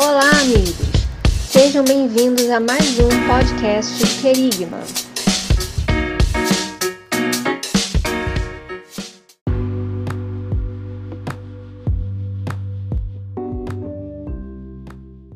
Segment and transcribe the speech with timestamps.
[0.00, 0.76] Olá, amigos!
[1.26, 4.78] Sejam bem-vindos a mais um podcast Querigma.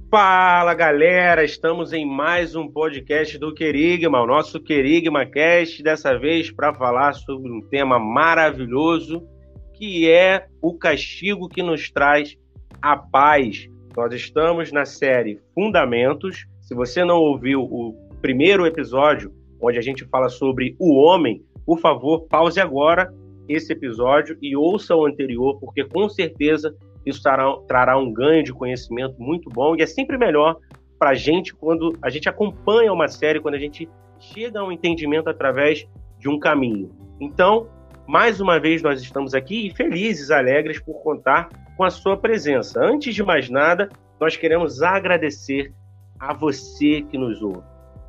[0.08, 6.52] Fala galera, estamos em mais um podcast do Querigma, o nosso Querigma Cast, dessa vez
[6.52, 9.26] para falar sobre um tema maravilhoso
[9.74, 12.36] que é o castigo que nos traz
[12.80, 13.66] a paz.
[13.94, 16.46] Nós estamos na série Fundamentos.
[16.62, 17.92] Se você não ouviu o
[18.22, 23.12] primeiro episódio, onde a gente fala sobre o homem, por favor, pause agora
[23.46, 26.74] esse episódio e ouça o anterior, porque com certeza
[27.04, 30.56] isso trará, trará um ganho de conhecimento muito bom e é sempre melhor
[30.98, 33.86] para a gente quando a gente acompanha uma série, quando a gente
[34.18, 35.86] chega a um entendimento através
[36.18, 36.90] de um caminho.
[37.20, 37.68] Então,
[38.06, 41.50] mais uma vez nós estamos aqui e felizes, alegres por contar
[41.82, 42.80] com a sua presença.
[42.80, 43.88] Antes de mais nada,
[44.20, 45.74] nós queremos agradecer
[46.16, 47.66] a você que nos ouve,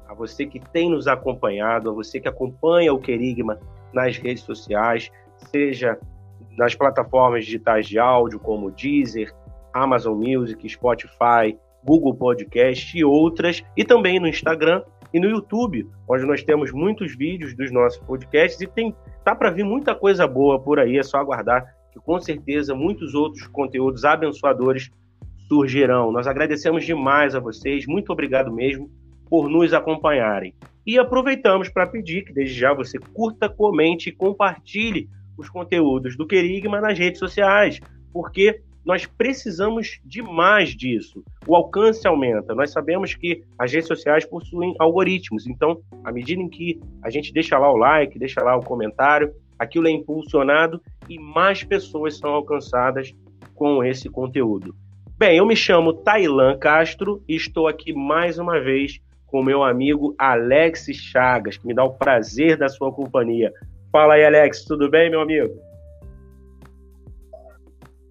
[0.07, 3.59] a você que tem nos acompanhado, a você que acompanha o Querigma
[3.91, 5.09] nas redes sociais,
[5.51, 5.97] seja
[6.55, 9.33] nas plataformas digitais de áudio como Deezer,
[9.73, 16.25] Amazon Music, Spotify, Google Podcast e outras, e também no Instagram e no YouTube, onde
[16.25, 20.59] nós temos muitos vídeos dos nossos podcasts e tem tá para vir muita coisa boa
[20.59, 24.89] por aí, é só aguardar que com certeza muitos outros conteúdos abençoadores
[25.47, 26.11] surgirão.
[26.11, 28.89] Nós agradecemos demais a vocês, muito obrigado mesmo
[29.29, 30.53] por nos acompanharem.
[30.85, 36.27] E aproveitamos para pedir que desde já você curta, comente e compartilhe os conteúdos do
[36.27, 37.79] Querigma nas redes sociais,
[38.11, 41.23] porque nós precisamos demais disso.
[41.47, 42.53] O alcance aumenta.
[42.53, 47.31] Nós sabemos que as redes sociais possuem algoritmos, então, à medida em que a gente
[47.31, 52.31] deixa lá o like, deixa lá o comentário, aquilo é impulsionado e mais pessoas são
[52.31, 53.13] alcançadas
[53.55, 54.75] com esse conteúdo.
[55.17, 60.13] Bem, eu me chamo Tailan Castro e estou aqui mais uma vez com meu amigo
[60.17, 63.51] Alex Chagas, que me dá o prazer da sua companhia.
[63.91, 65.53] Fala aí, Alex, tudo bem, meu amigo?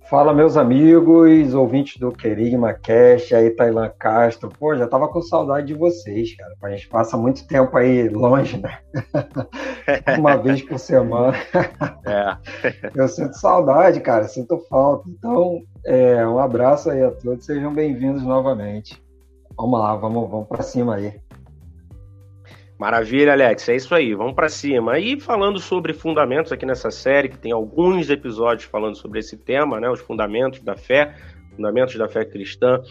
[0.09, 4.51] Fala, meus amigos, ouvintes do Querigma Cash, aí, Tailan Castro.
[4.51, 6.55] Pô, já tava com saudade de vocês, cara.
[6.63, 8.79] A gente passa muito tempo aí longe, né?
[10.19, 11.37] Uma vez por semana.
[12.05, 12.37] É.
[12.95, 15.09] Eu sinto saudade, cara, sinto falta.
[15.09, 19.03] Então, é, um abraço aí a todos, sejam bem-vindos novamente.
[19.57, 21.15] Vamos lá, vamos, vamos para cima aí.
[22.83, 23.69] Maravilha, Alex.
[23.69, 24.13] É isso aí.
[24.13, 24.99] Vamos para cima.
[24.99, 29.79] E falando sobre fundamentos aqui nessa série, que tem alguns episódios falando sobre esse tema,
[29.79, 29.89] né?
[29.89, 31.15] Os fundamentos da fé,
[31.55, 32.83] fundamentos da fé cristã.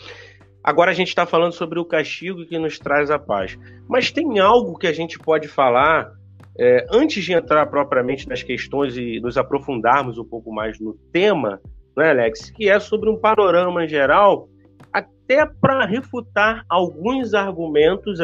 [0.63, 3.59] Agora a gente está falando sobre o castigo que nos traz a paz.
[3.89, 6.09] Mas tem algo que a gente pode falar
[6.57, 11.59] é, antes de entrar propriamente nas questões e nos aprofundarmos um pouco mais no tema,
[11.97, 12.49] né, Alex?
[12.51, 14.47] Que é sobre um panorama geral,
[14.93, 18.21] até para refutar alguns argumentos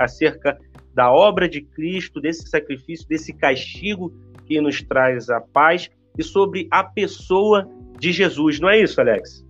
[0.00, 0.58] acerca
[0.96, 4.10] da obra de Cristo, desse sacrifício, desse castigo
[4.46, 7.68] que nos traz a paz e sobre a pessoa
[7.98, 8.58] de Jesus.
[8.58, 9.44] Não é isso, Alex?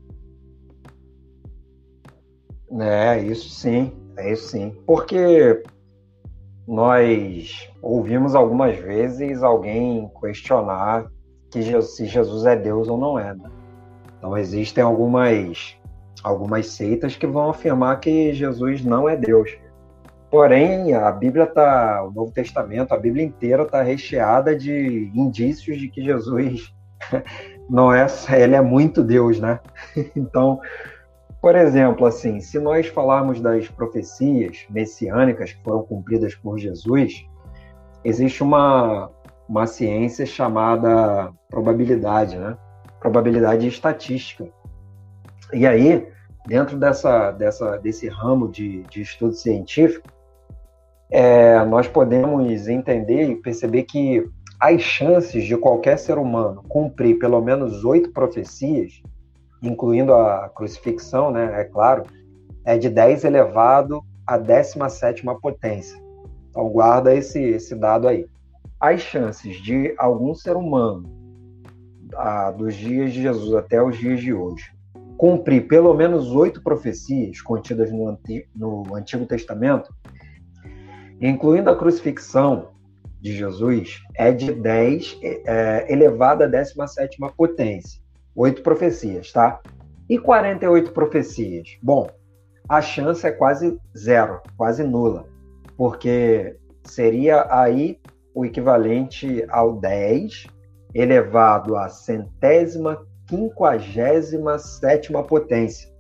[2.81, 4.77] É, isso sim, é isso sim.
[4.85, 5.63] Porque
[6.67, 11.07] nós ouvimos algumas vezes alguém questionar
[11.49, 13.33] que se Jesus é Deus ou não é.
[13.33, 13.49] Né?
[14.19, 15.77] Então existem algumas
[16.25, 19.57] algumas seitas que vão afirmar que Jesus não é Deus.
[20.37, 25.89] Porém, a Bíblia está, o Novo Testamento, a Bíblia inteira está recheada de indícios de
[25.89, 26.75] que Jesus
[27.71, 28.07] não é,
[28.39, 29.59] ele é muito Deus, né?
[30.15, 30.61] Então,
[31.41, 37.25] por exemplo, assim, se nós falarmos das profecias messiânicas que foram cumpridas por Jesus,
[38.05, 39.11] existe uma,
[39.49, 42.59] uma ciência chamada probabilidade, né?
[43.01, 44.47] Probabilidade estatística.
[45.51, 46.07] E aí,
[46.47, 50.15] dentro dessa, dessa, desse ramo de, de estudo científico,
[51.11, 54.29] é, nós podemos entender e perceber que
[54.59, 59.03] as chances de qualquer ser humano cumprir pelo menos oito profecias,
[59.63, 62.05] incluindo a crucifixão, né, é claro,
[62.65, 66.01] é de 10 elevado a 17 potência.
[66.51, 68.27] Então guarda esse, esse dado aí.
[68.81, 71.09] As chances de algum ser humano,
[72.15, 74.73] ah, dos dias de Jesus até os dias de hoje,
[75.17, 78.19] cumprir pelo menos oito profecias contidas no,
[78.55, 79.95] no Antigo Testamento
[81.21, 82.71] incluindo a crucifixão
[83.21, 88.01] de Jesus, é de 10 é, elevado a 17 potência.
[88.35, 89.61] Oito profecias, tá?
[90.09, 91.69] E 48 profecias?
[91.83, 92.09] Bom,
[92.69, 95.27] a chance é quase zero, quase nula,
[95.77, 97.99] porque seria aí
[98.35, 100.47] o equivalente ao 10
[100.95, 105.91] elevado à centésima quinquagésima sétima potência.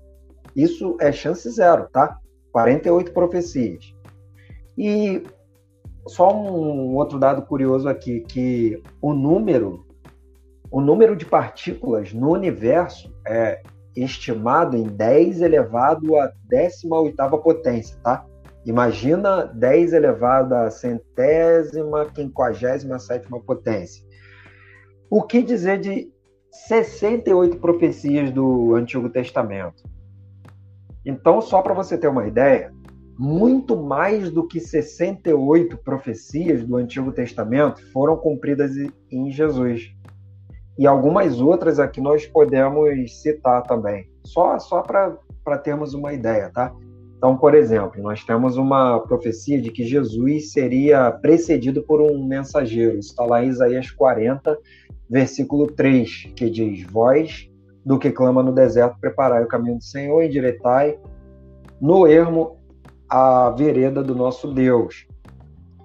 [0.54, 2.18] Isso é chance zero, tá?
[2.52, 3.95] 48 profecias.
[4.76, 5.22] E
[6.06, 9.86] só um outro dado curioso aqui, que o número,
[10.70, 13.62] o número de partículas no universo é
[13.96, 18.26] estimado em 10 elevado a 18ª potência, tá?
[18.64, 24.04] Imagina 10 elevado a centésima, quinquagésima sétima potência.
[25.08, 26.12] O que dizer de
[26.50, 29.84] 68 profecias do Antigo Testamento?
[31.04, 32.74] Então, só para você ter uma ideia,
[33.18, 38.72] muito mais do que 68 profecias do Antigo Testamento foram cumpridas
[39.10, 39.90] em Jesus.
[40.78, 46.74] E algumas outras aqui nós podemos citar também, só, só para termos uma ideia, tá?
[47.16, 52.98] Então, por exemplo, nós temos uma profecia de que Jesus seria precedido por um mensageiro.
[52.98, 54.56] Isso está lá em Isaías 40,
[55.08, 57.48] versículo 3, que diz: Voz
[57.84, 60.98] do que clama no deserto, preparai o caminho do Senhor, endireitai
[61.80, 62.55] no ermo
[63.08, 65.06] a vereda do nosso Deus.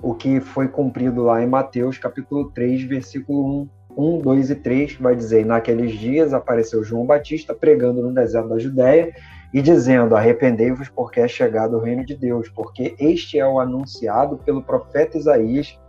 [0.01, 4.95] O que foi cumprido lá em Mateus, capítulo 3, versículo 1, 1, 2 e 3,
[4.95, 9.13] vai dizer: Naqueles dias apareceu João Batista pregando no deserto da Judéia
[9.53, 14.37] e dizendo: Arrependei-vos, porque é chegado o reino de Deus, porque este é o anunciado
[14.37, 15.79] pelo profeta Isaías,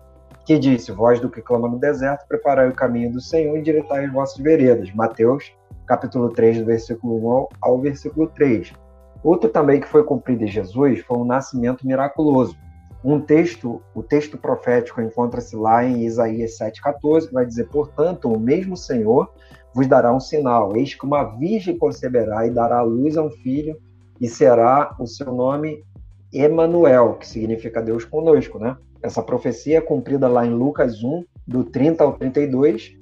[0.45, 4.05] que disse: Voz do que clama no deserto, preparai o caminho do Senhor e endireitai
[4.05, 4.93] as vossas veredas.
[4.95, 5.51] Mateus,
[5.87, 8.75] capítulo 3, do versículo 1 ao versículo 3.
[9.23, 12.57] Outro também que foi cumprido em Jesus foi um nascimento miraculoso.
[13.05, 18.39] Um texto, o texto profético encontra-se lá em Isaías 7,14, que vai dizer: Portanto, o
[18.39, 19.29] mesmo Senhor
[19.75, 23.31] vos dará um sinal: eis que uma virgem conceberá e dará à luz a um
[23.31, 23.77] filho,
[24.21, 25.85] e será o seu nome
[26.33, 28.77] Emanuel, que significa Deus conosco, né?
[29.03, 32.97] Essa profecia é cumprida lá em Lucas 1, do 30 ao 32,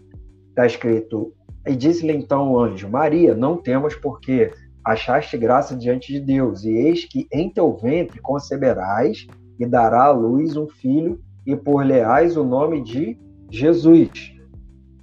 [0.49, 1.35] está escrito:
[1.67, 4.51] E disse-lhe então o anjo: Maria, não temas, porque
[4.85, 9.27] achaste graça diante de Deus, e eis que em teu ventre conceberás
[9.59, 13.19] e dará à luz um filho, e por-lhe-ás o nome de
[13.51, 14.33] Jesus.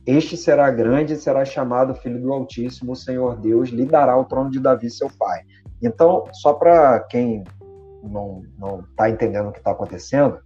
[0.05, 4.25] Este será grande e será chamado Filho do Altíssimo, o Senhor Deus lhe dará o
[4.25, 5.41] trono de Davi, seu pai.
[5.81, 7.43] Então, só para quem
[8.01, 8.43] não
[8.89, 10.39] está entendendo o que está acontecendo,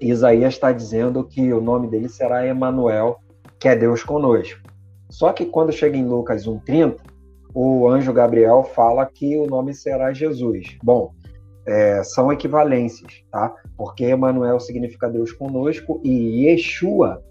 [0.00, 3.18] Isaías está dizendo que o nome dele será Emanuel,
[3.58, 4.60] que é Deus conosco.
[5.08, 6.96] Só que quando chega em Lucas 1,30,
[7.58, 10.76] o anjo Gabriel fala que o nome será Jesus.
[10.82, 11.14] Bom,
[11.66, 13.54] é, são equivalências, tá?
[13.78, 17.24] Porque Emanuel significa Deus conosco e Yeshua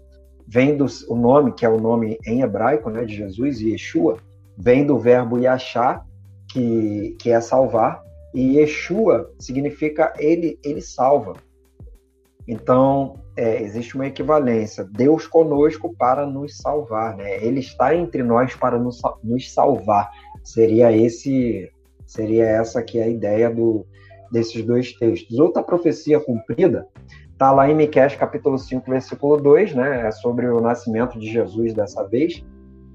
[0.44, 4.18] vem do o nome que é o nome em hebraico, né, de Jesus, Yeshua,
[4.58, 6.04] vem do verbo yachá,
[6.50, 8.02] que, que é salvar,
[8.34, 11.34] e Yeshua significa ele ele salva.
[12.48, 14.84] Então, é, existe uma equivalência.
[14.84, 17.44] Deus conosco para nos salvar, né?
[17.44, 20.10] Ele está entre nós para nos, nos salvar.
[20.42, 21.70] Seria esse,
[22.06, 23.84] seria essa aqui a ideia do,
[24.32, 25.38] desses dois textos.
[25.38, 26.86] Outra profecia cumprida
[27.30, 30.06] está lá em Miqueias capítulo 5, versículo 2, né?
[30.06, 32.42] É sobre o nascimento de Jesus dessa vez,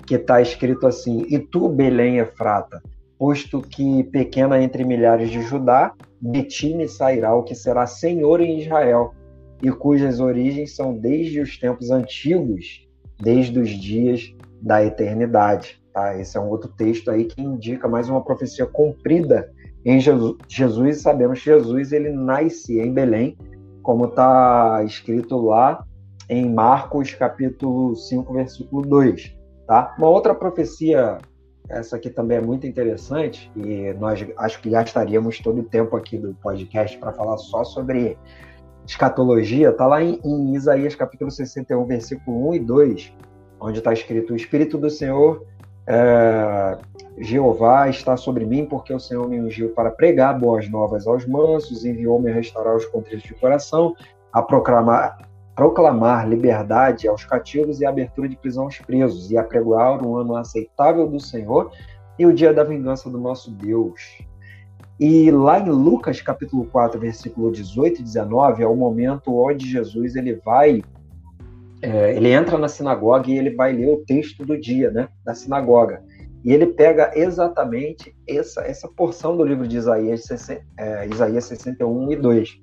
[0.07, 2.81] que está escrito assim: E tu, Belém Efrata,
[3.19, 8.41] posto que pequena entre milhares de Judá, de ti me sairá o que será senhor
[8.41, 9.13] em Israel
[9.61, 12.87] e cujas origens são desde os tempos antigos,
[13.19, 15.81] desde os dias da eternidade.
[15.93, 16.17] Tá?
[16.17, 19.51] Esse é um outro texto aí que indica mais uma profecia cumprida
[19.85, 21.01] em Jesus.
[21.01, 23.37] Sabemos que Jesus ele nasce em Belém,
[23.81, 25.85] como está escrito lá
[26.29, 29.35] em Marcos capítulo 5, versículo 2.
[29.67, 29.95] Tá?
[29.97, 31.17] Uma outra profecia,
[31.69, 36.17] essa aqui também é muito interessante, e nós acho que gastaríamos todo o tempo aqui
[36.17, 38.17] do podcast para falar só sobre
[38.85, 43.13] escatologia está lá em, em, Isaías capítulo 61, versículo 1 e 2,
[43.59, 45.45] onde está escrito: O Espírito do Senhor,
[45.87, 46.77] é,
[47.19, 51.85] Jeová, está sobre mim, porque o Senhor me ungiu para pregar boas novas aos mansos,
[51.85, 53.95] enviou-me a restaurar os contritos de coração,
[54.31, 60.03] a proclamar, proclamar liberdade aos cativos e abertura de prisão aos presos, e a pregoar
[60.05, 61.71] um ano aceitável do Senhor
[62.17, 64.23] e o dia da vingança do nosso Deus
[65.01, 70.15] e lá em Lucas capítulo 4, versículo 18 e 19, é o momento onde Jesus
[70.15, 70.79] ele vai,
[71.81, 75.33] é, ele entra na sinagoga e ele vai ler o texto do dia, né, da
[75.33, 76.03] sinagoga.
[76.45, 80.23] E ele pega exatamente essa, essa porção do livro de Isaías,
[80.77, 82.59] é, Isaías 61 e 2.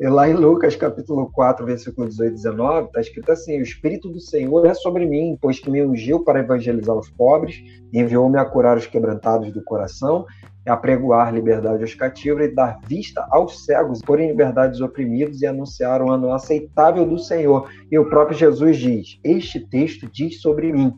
[0.00, 4.08] E lá em Lucas capítulo 4, versículo 18 e 19, está escrito assim: O Espírito
[4.08, 7.62] do Senhor é sobre mim, pois que me ungiu para evangelizar os pobres,
[7.92, 10.24] enviou-me a curar os quebrantados do coração
[10.70, 15.46] apregoar liberdade aos cativos e dar vista aos cegos, pôr em liberdade os oprimidos e
[15.46, 17.68] anunciar o ano aceitável do Senhor.
[17.90, 20.92] E o próprio Jesus diz: Este texto diz sobre mim.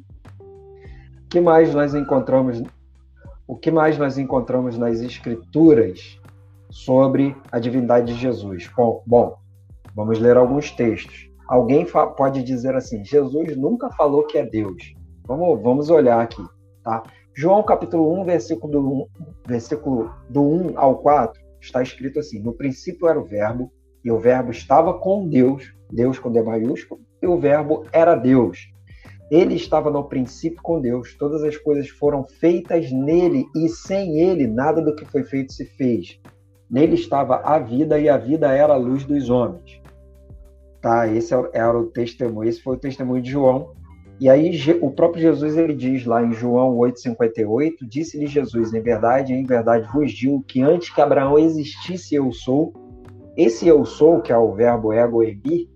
[1.28, 2.62] que mais nós encontramos
[3.46, 6.18] o que mais nós encontramos nas Escrituras
[6.70, 8.68] sobre a divindade de Jesus?
[8.76, 9.36] Bom, bom
[9.96, 11.30] vamos ler alguns textos.
[11.48, 14.94] Alguém pode dizer assim: Jesus nunca falou que é Deus.
[15.26, 16.44] Vamos, vamos olhar aqui,
[16.84, 17.02] tá?
[17.38, 19.06] João capítulo 1, versículo do 1,
[19.46, 23.70] versículo do 1 ao 4, está escrito assim: No princípio era o Verbo,
[24.02, 28.72] e o Verbo estava com Deus, Deus com D maiúsculo, e o Verbo era Deus.
[29.30, 34.46] Ele estava no princípio com Deus, todas as coisas foram feitas nele, e sem ele
[34.46, 36.18] nada do que foi feito se fez.
[36.70, 39.82] Nele estava a vida, e a vida era a luz dos homens.
[40.80, 43.75] Tá, esse é era o testemunho, esse foi o testemunho de João.
[44.18, 49.34] E aí o próprio Jesus ele diz lá em João 8:58, disse-lhe Jesus: "Em verdade,
[49.34, 52.72] em verdade vos digo que antes que Abraão existisse eu sou".
[53.36, 55.68] Esse eu sou, que é o verbo ego erguir,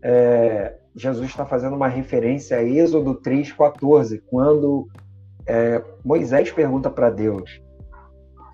[0.00, 4.86] é, Jesus está fazendo uma referência a Êxodo 3:14, quando
[5.44, 7.60] é, Moisés pergunta para Deus: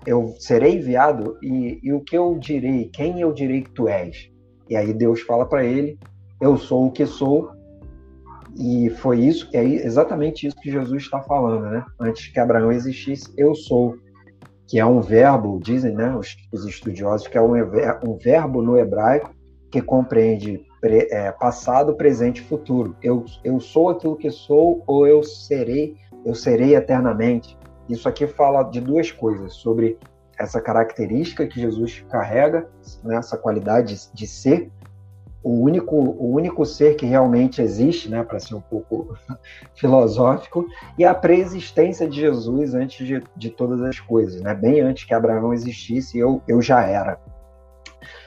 [0.07, 2.89] "Eu serei enviado e, e o que eu direi?
[2.91, 4.33] Quem eu direi que tu és?"
[4.69, 5.99] E aí Deus fala para ele:
[6.41, 7.51] Eu sou o que sou.
[8.55, 11.83] E foi isso, é exatamente isso que Jesus está falando, né?
[11.99, 13.95] Antes que Abraão existisse, eu sou,
[14.67, 18.77] que é um verbo, dizem, né, os, os estudiosos, que é um, um, verbo no
[18.77, 19.31] hebraico
[19.71, 22.95] que compreende pre, é, passado, presente e futuro.
[23.01, 27.57] Eu, eu sou aquilo que sou ou eu serei, eu serei eternamente.
[27.89, 29.97] Isso aqui fala de duas coisas, sobre
[30.37, 32.69] essa característica que Jesus carrega,
[33.03, 34.71] né, essa qualidade de ser
[35.43, 39.15] o único, o único ser que realmente existe, né, para ser um pouco
[39.75, 40.65] filosófico,
[40.97, 45.13] e a preexistência de Jesus antes de, de todas as coisas, né, bem antes que
[45.13, 47.19] Abraão existisse, eu, eu já era.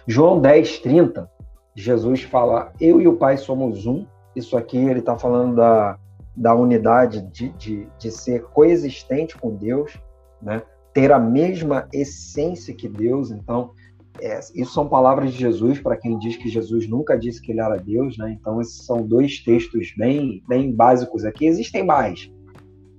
[0.06, 1.28] João 10, 30,
[1.74, 4.06] Jesus fala: Eu e o Pai somos um.
[4.34, 5.98] Isso aqui ele está falando da,
[6.34, 9.98] da unidade de, de, de ser coexistente com Deus,
[10.40, 10.62] né?
[10.92, 13.30] ter a mesma essência que Deus.
[13.30, 13.72] Então,
[14.20, 17.60] é, isso são palavras de Jesus para quem diz que Jesus nunca disse que ele
[17.60, 18.36] era Deus, né?
[18.38, 21.46] Então, esses são dois textos bem, bem básicos aqui.
[21.46, 22.30] Existem mais,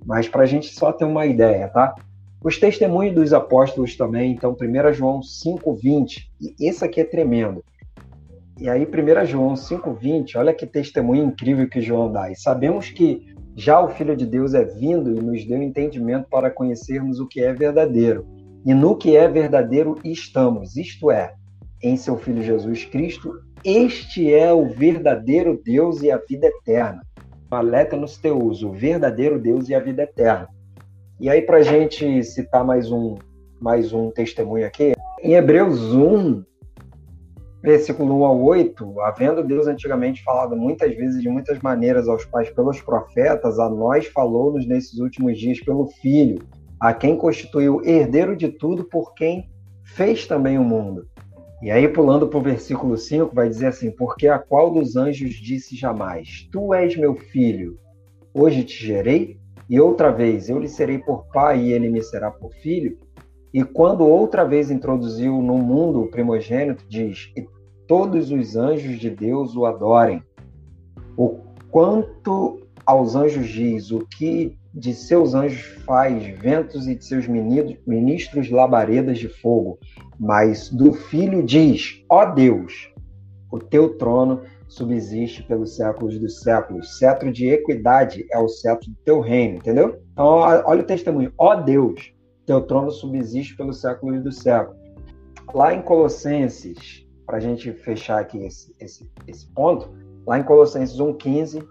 [0.06, 1.94] mas para a gente só ter uma ideia, tá?
[2.42, 7.64] Os testemunhos dos apóstolos também, então, 1 João 5,20, e esse aqui é tremendo.
[8.60, 12.30] E aí, 1 João 5,20, olha que testemunho incrível que João dá.
[12.30, 16.50] E sabemos que já o Filho de Deus é vindo e nos deu entendimento para
[16.50, 18.24] conhecermos o que é verdadeiro.
[18.68, 21.32] E no que é verdadeiro estamos, isto é,
[21.82, 23.32] em seu Filho Jesus Cristo.
[23.64, 27.00] Este é o verdadeiro Deus e a vida eterna.
[27.50, 30.48] Aleta nos teus, o verdadeiro Deus e a vida eterna.
[31.18, 33.14] E aí, para a gente citar mais um,
[33.58, 36.44] mais um testemunho aqui, em Hebreus 1,
[37.62, 42.50] versículo 1 ao 8, havendo Deus antigamente falado muitas vezes de muitas maneiras aos pais
[42.50, 46.38] pelos profetas, a nós falou-nos nesses últimos dias pelo Filho,
[46.80, 49.48] a quem constituiu herdeiro de tudo, por quem
[49.82, 51.06] fez também o mundo.
[51.60, 55.34] E aí, pulando para o versículo 5, vai dizer assim: Porque a qual dos anjos
[55.34, 57.76] disse jamais: Tu és meu filho,
[58.32, 59.38] hoje te gerei?
[59.68, 62.96] E outra vez, eu lhe serei por pai e ele me será por filho?
[63.52, 67.44] E quando outra vez introduziu no mundo o primogênito, diz: E
[67.88, 70.22] todos os anjos de Deus o adorem.
[71.16, 77.26] O quanto aos anjos diz: O que de seus anjos faz ventos e de seus
[77.26, 79.78] ministros labaredas de fogo.
[80.18, 82.92] Mas do filho diz: Ó Deus,
[83.50, 86.98] o teu trono subsiste pelos séculos dos séculos.
[86.98, 90.00] Cetro de equidade é o cetro do teu reino, entendeu?
[90.12, 91.32] Então, olha o testemunho.
[91.36, 92.12] Ó Deus,
[92.46, 94.78] teu trono subsiste pelos séculos dos séculos.
[95.52, 99.90] Lá em Colossenses, para a gente fechar aqui esse, esse, esse ponto,
[100.26, 101.66] lá em Colossenses 1,15,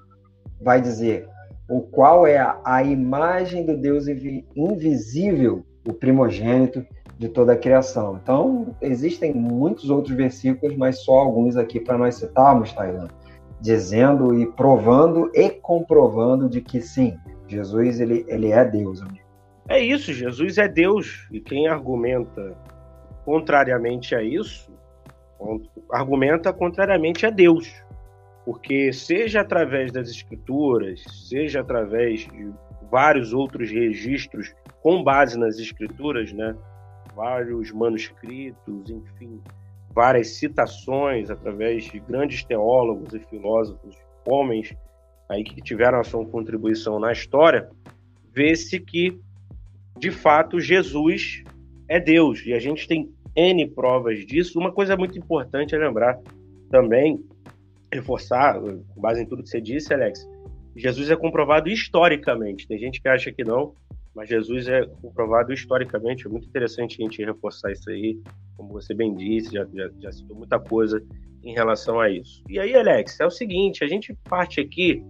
[0.60, 1.30] vai dizer:
[1.70, 6.86] o qual é a, a imagem do Deus invisível, o primogênito
[7.18, 8.20] de toda a criação.
[8.22, 13.08] Então, existem muitos outros versículos, mas só alguns aqui para nós citarmos, Tailã,
[13.60, 19.26] dizendo e provando e comprovando de que sim, Jesus ele, ele é Deus, amigo.
[19.68, 21.28] É isso, Jesus é Deus.
[21.32, 22.56] E quem argumenta
[23.26, 24.72] contrariamente a isso,
[25.92, 27.70] argumenta contrariamente a Deus.
[28.48, 32.50] Porque, seja através das escrituras, seja através de
[32.90, 36.56] vários outros registros com base nas escrituras, né?
[37.14, 39.42] vários manuscritos, enfim,
[39.94, 44.74] várias citações através de grandes teólogos e filósofos, homens
[45.28, 47.70] aí que tiveram a sua contribuição na história,
[48.32, 49.20] vê-se que
[50.00, 51.44] de fato, Jesus
[51.90, 52.46] é Deus.
[52.46, 54.60] E a gente tem N provas disso.
[54.60, 56.18] Uma coisa muito importante é lembrar
[56.70, 57.24] também,
[57.92, 60.28] reforçar, com base em tudo que você disse, Alex,
[60.76, 62.68] Jesus é comprovado historicamente.
[62.68, 63.74] Tem gente que acha que não,
[64.14, 68.20] mas Jesus é comprovado historicamente, é muito interessante a gente reforçar isso aí,
[68.56, 71.04] como você bem disse, já, já, já citou muita coisa
[71.44, 72.44] em relação a isso.
[72.50, 75.04] E aí, Alex, é o seguinte, a gente parte aqui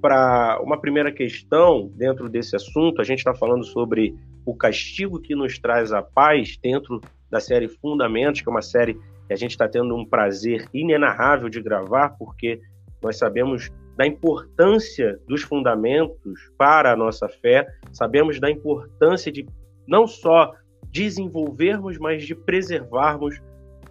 [0.00, 4.14] para uma primeira questão dentro desse assunto, a gente está falando sobre
[4.44, 7.00] o castigo que nos traz a paz dentro
[7.30, 11.48] da série Fundamentos, que é uma série que a gente está tendo um prazer inenarrável
[11.48, 12.60] de gravar, porque
[13.02, 19.46] nós sabemos da importância dos fundamentos para a nossa fé, sabemos da importância de
[19.86, 20.52] não só
[20.90, 23.40] desenvolvermos, mas de preservarmos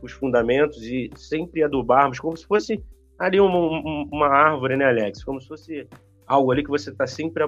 [0.02, 2.84] os fundamentos e sempre adubarmos, como se fosse
[3.18, 3.58] ali uma,
[4.12, 5.24] uma árvore, né, Alex?
[5.24, 5.88] Como se fosse
[6.28, 7.44] algo ali que você está sempre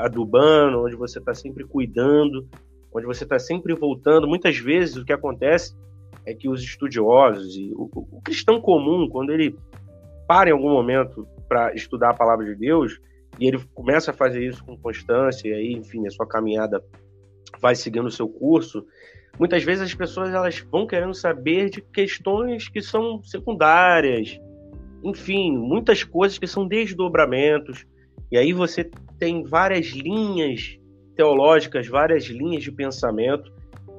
[0.00, 2.46] adubando, onde você está sempre cuidando,
[2.92, 4.26] onde você está sempre voltando.
[4.26, 5.74] Muitas vezes o que acontece
[6.26, 9.56] é que os estudiosos e o, o cristão comum, quando ele
[10.26, 12.98] para em algum momento para estudar a palavra de Deus
[13.38, 16.82] e ele começa a fazer isso com constância e aí, enfim, a sua caminhada
[17.60, 18.84] vai seguindo o seu curso,
[19.38, 24.38] muitas vezes as pessoas elas vão querendo saber de questões que são secundárias,
[25.02, 27.84] enfim, muitas coisas que são desdobramentos.
[28.32, 30.78] E aí você tem várias linhas
[31.14, 33.52] teológicas, várias linhas de pensamento,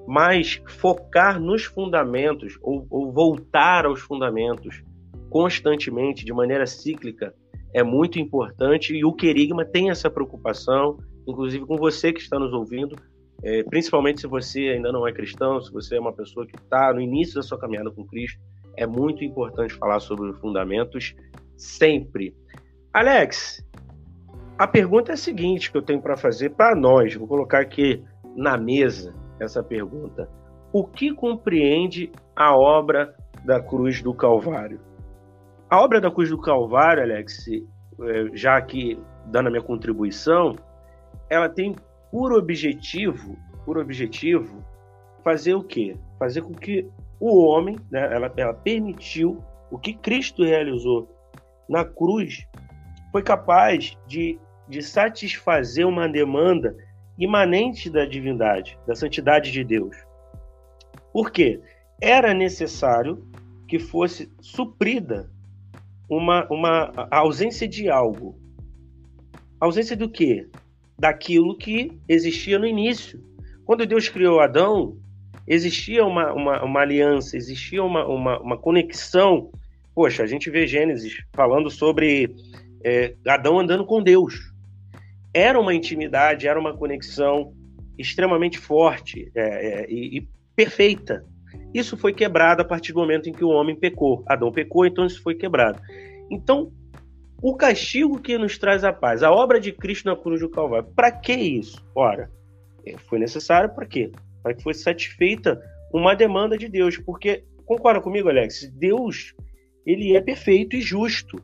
[0.08, 4.84] mas focar nos fundamentos ou, ou voltar aos fundamentos
[5.30, 7.34] constantemente, de maneira cíclica,
[7.74, 8.96] é muito importante.
[8.96, 10.98] E o Querigma tem essa preocupação,
[11.28, 12.96] inclusive com você que está nos ouvindo,
[13.44, 16.94] é, principalmente se você ainda não é cristão, se você é uma pessoa que está
[16.94, 18.40] no início da sua caminhada com Cristo,
[18.78, 21.14] é muito importante falar sobre os fundamentos
[21.58, 22.34] sempre.
[22.94, 23.62] Alex,
[24.58, 28.02] a pergunta é a seguinte que eu tenho para fazer para nós, vou colocar aqui
[28.36, 30.30] na mesa essa pergunta.
[30.72, 34.80] O que compreende a obra da cruz do Calvário?
[35.70, 40.56] A obra da cruz do Calvário, Alex, é, já aqui dando a minha contribuição,
[41.30, 41.76] ela tem
[42.12, 44.64] por objetivo, por objetivo,
[45.24, 45.98] fazer o quê?
[46.20, 46.88] Fazer com que
[47.20, 51.10] o homem, né, ela, ela permitiu o que Cristo realizou
[51.68, 52.48] na cruz,
[53.12, 56.76] foi capaz de, de satisfazer uma demanda
[57.18, 59.96] imanente da divindade, da santidade de Deus.
[61.14, 61.62] Por quê?
[62.02, 63.26] Era necessário
[63.68, 65.32] que fosse suprida
[66.10, 68.38] uma, uma ausência de algo.
[69.60, 70.48] ausência do quê?
[70.98, 73.24] daquilo que existia no início.
[73.66, 74.98] Quando Deus criou Adão,
[75.48, 79.52] existia uma, uma, uma aliança, existia uma, uma, uma, conexão.
[79.94, 82.34] Poxa, a gente vê Gênesis falando sobre
[82.84, 84.54] é, Adão andando com Deus.
[85.36, 87.54] Era uma intimidade, era uma conexão
[87.98, 91.26] extremamente forte é, é, e, e perfeita.
[91.74, 94.24] Isso foi quebrado a partir do momento em que o homem pecou.
[94.28, 95.78] Adão pecou, então isso foi quebrado.
[96.32, 96.72] Então,
[97.42, 100.88] o castigo que nos traz a paz, a obra de Cristo na cruz do Calvário.
[100.96, 101.86] Para que isso?
[101.94, 102.32] Ora,
[102.86, 104.14] é, foi necessário para quê?
[104.42, 105.62] Para que fosse satisfeita
[105.94, 108.72] uma demanda de Deus, porque concorda comigo, Alex?
[108.74, 109.36] Deus,
[109.86, 111.38] ele é perfeito e justo.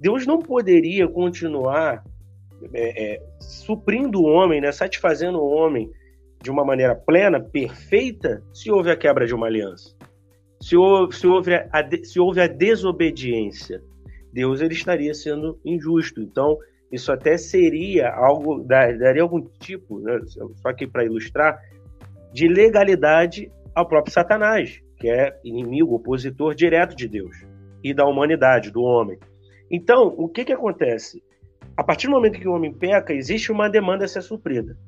[0.00, 2.02] Deus não poderia continuar
[2.72, 5.90] é, é, suprindo o homem, né, satisfazendo o homem
[6.42, 9.94] de uma maneira plena, perfeita, se houve a quebra de uma aliança.
[10.60, 13.82] Se houve, se houve, a, se houve a desobediência.
[14.32, 16.20] Deus ele estaria sendo injusto.
[16.20, 16.58] Então,
[16.90, 20.20] isso até seria algo, daria algum tipo, né,
[20.60, 21.58] só aqui para ilustrar,
[22.32, 27.36] de legalidade ao próprio Satanás, que é inimigo, opositor direto de Deus
[27.82, 29.18] e da humanidade, do homem.
[29.70, 31.22] Então, o que, que acontece?
[31.82, 34.78] A partir do momento que o homem peca, existe uma demanda a ser suprida.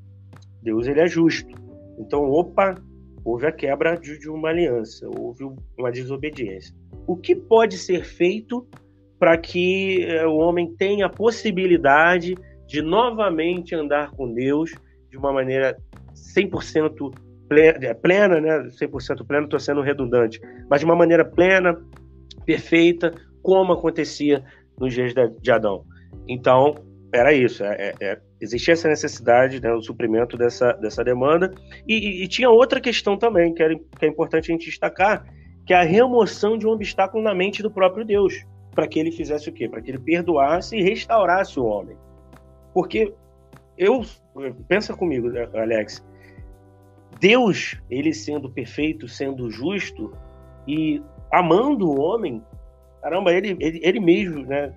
[0.62, 1.52] Deus ele é justo.
[1.98, 2.76] Então, opa,
[3.24, 5.42] houve a quebra de, uma aliança, houve
[5.76, 6.72] uma desobediência.
[7.04, 8.64] O que pode ser feito
[9.18, 14.70] para que eh, o homem tenha a possibilidade de novamente andar com Deus
[15.10, 15.76] de uma maneira
[16.14, 17.12] 100%
[17.48, 18.68] plena, é, plena, né?
[18.68, 21.76] 100% plena, estou sendo redundante, mas de uma maneira plena,
[22.46, 24.44] perfeita, como acontecia
[24.78, 25.84] nos dias de Adão.
[26.28, 26.74] Então,
[27.12, 31.52] era isso, é, é, é, existia essa necessidade, né, o suprimento dessa, dessa demanda,
[31.86, 35.24] e, e, e, tinha outra questão também, que, era, que é importante a gente destacar,
[35.64, 39.12] que é a remoção de um obstáculo na mente do próprio Deus para que ele
[39.12, 39.68] fizesse o quê?
[39.68, 41.96] Para que ele perdoasse e restaurasse o homem.
[42.74, 43.14] Porque
[43.78, 44.02] eu
[44.68, 46.04] pensa comigo, Alex,
[47.20, 50.12] Deus, ele sendo perfeito, sendo justo
[50.66, 51.00] e
[51.32, 52.42] amando o homem,
[53.00, 54.74] caramba, ele, ele, ele mesmo, né,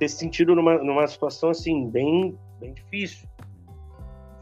[0.00, 3.28] ter se sentido numa, numa situação assim bem, bem difícil.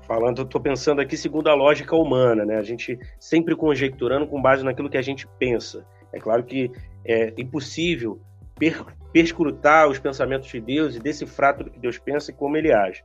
[0.07, 2.57] Falando, eu estou pensando aqui segundo a lógica humana, né?
[2.57, 5.85] A gente sempre conjecturando com base naquilo que a gente pensa.
[6.15, 6.73] É claro que
[7.05, 8.19] é impossível
[8.59, 12.73] per, perscrutar os pensamentos de Deus e decifrar tudo que Deus pensa e como ele
[12.73, 13.05] age.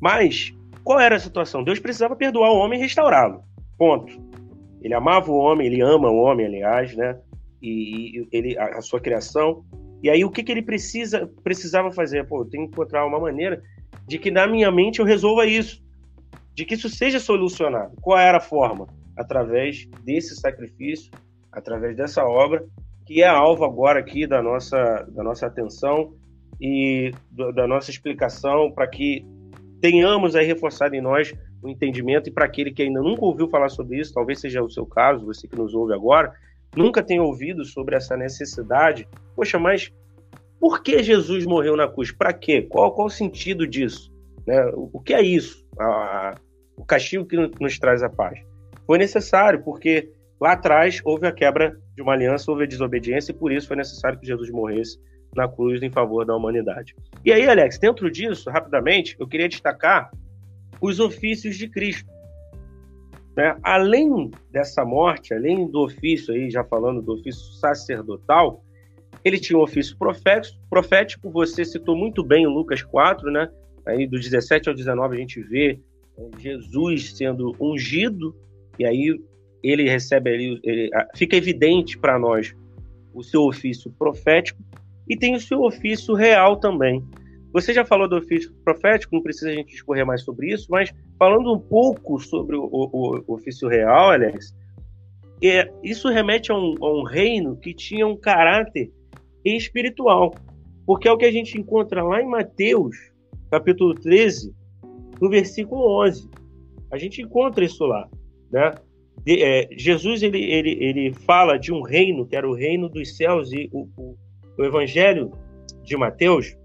[0.00, 1.64] Mas Qual era a situação?
[1.64, 3.42] Deus precisava perdoar o homem e restaurá-lo.
[3.78, 4.12] Ponto.
[4.82, 7.18] Ele amava o homem, ele ama o homem, aliás, né?
[7.62, 9.64] E, e ele, a, a, sua criação.
[10.04, 12.26] E aí o que, que ele precisa, precisava fazer?
[12.26, 13.62] Pô, eu tenho que encontrar uma maneira
[14.06, 15.82] de que na minha mente eu resolva isso,
[16.54, 17.96] de que isso seja solucionado.
[18.02, 18.86] Qual era a forma?
[19.16, 21.10] Através desse sacrifício,
[21.50, 22.66] através dessa obra,
[23.06, 26.12] que é alvo agora aqui da nossa, da nossa atenção
[26.60, 29.24] e do, da nossa explicação para que
[29.80, 33.70] tenhamos aí reforçado em nós o entendimento e para aquele que ainda nunca ouviu falar
[33.70, 36.34] sobre isso, talvez seja o seu caso, você que nos ouve agora,
[36.76, 39.08] nunca tenha ouvido sobre essa necessidade.
[39.34, 39.92] Poxa, mas
[40.60, 42.12] por que Jesus morreu na cruz?
[42.12, 42.62] Para quê?
[42.62, 44.12] Qual, qual o sentido disso?
[44.46, 44.64] Né?
[44.74, 45.66] O, o que é isso?
[45.78, 46.34] A, a,
[46.76, 48.38] o castigo que nos traz a paz.
[48.86, 50.10] Foi necessário, porque
[50.40, 53.76] lá atrás houve a quebra de uma aliança, houve a desobediência, e por isso foi
[53.76, 54.98] necessário que Jesus morresse
[55.34, 56.94] na cruz em favor da humanidade.
[57.24, 60.10] E aí, Alex, dentro disso, rapidamente, eu queria destacar
[60.80, 62.10] os ofícios de Cristo.
[63.36, 63.56] Né?
[63.62, 68.62] Além dessa morte, além do ofício aí, já falando do ofício sacerdotal,
[69.24, 73.50] ele tinha um ofício profético, você citou muito bem o Lucas 4, né?
[73.86, 75.80] Aí do 17 ao 19 a gente vê
[76.16, 78.34] né, Jesus sendo ungido,
[78.78, 79.18] e aí
[79.62, 82.54] ele recebe ali, ele, fica evidente para nós
[83.14, 84.62] o seu ofício profético,
[85.08, 87.02] e tem o seu ofício real também.
[87.52, 90.92] Você já falou do ofício profético, não precisa a gente discorrer mais sobre isso, mas
[91.18, 94.54] falando um pouco sobre o, o, o ofício real, Alex,
[95.42, 98.90] é, isso remete a um, a um reino que tinha um caráter
[99.44, 100.34] espiritual.
[100.86, 102.96] Porque é o que a gente encontra lá em Mateus,
[103.50, 104.54] capítulo 13,
[105.20, 106.28] no versículo 11.
[106.90, 108.08] A gente encontra isso lá,
[108.50, 108.72] né?
[109.24, 113.16] De, é, Jesus ele, ele, ele fala de um reino que era o reino dos
[113.16, 114.16] céus e o, o,
[114.58, 115.32] o evangelho
[115.82, 116.56] de Mateus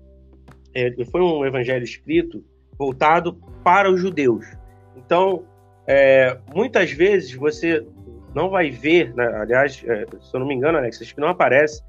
[0.73, 2.43] é, foi um evangelho escrito
[2.79, 4.45] voltado para os judeus.
[4.95, 5.43] Então,
[5.85, 7.85] é, muitas vezes você
[8.33, 11.27] não vai ver, né, aliás, é, se eu não me engano, Alex, acho que não
[11.27, 11.83] aparece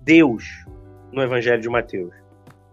[0.00, 0.64] Deus
[1.10, 2.14] no evangelho de Mateus.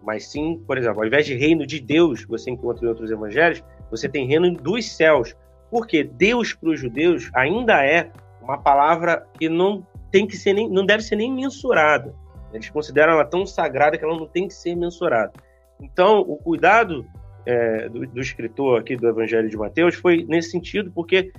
[0.02, 3.64] Mas sim, por exemplo, ao invés de reino de Deus, você encontra em outros evangelhos,
[3.90, 5.34] você tem reino dos céus.
[5.68, 10.70] Porque Deus para os judeus ainda é uma palavra que não tem que ser nem,
[10.70, 12.14] não deve ser nem mensurada.
[12.52, 15.32] Eles consideram ela tão sagrada que ela não tem que ser mensurada.
[15.80, 17.04] Então, o cuidado
[17.46, 21.32] é, do, do, escritor aqui do Evangelho de Mateus foi nesse sentido, porque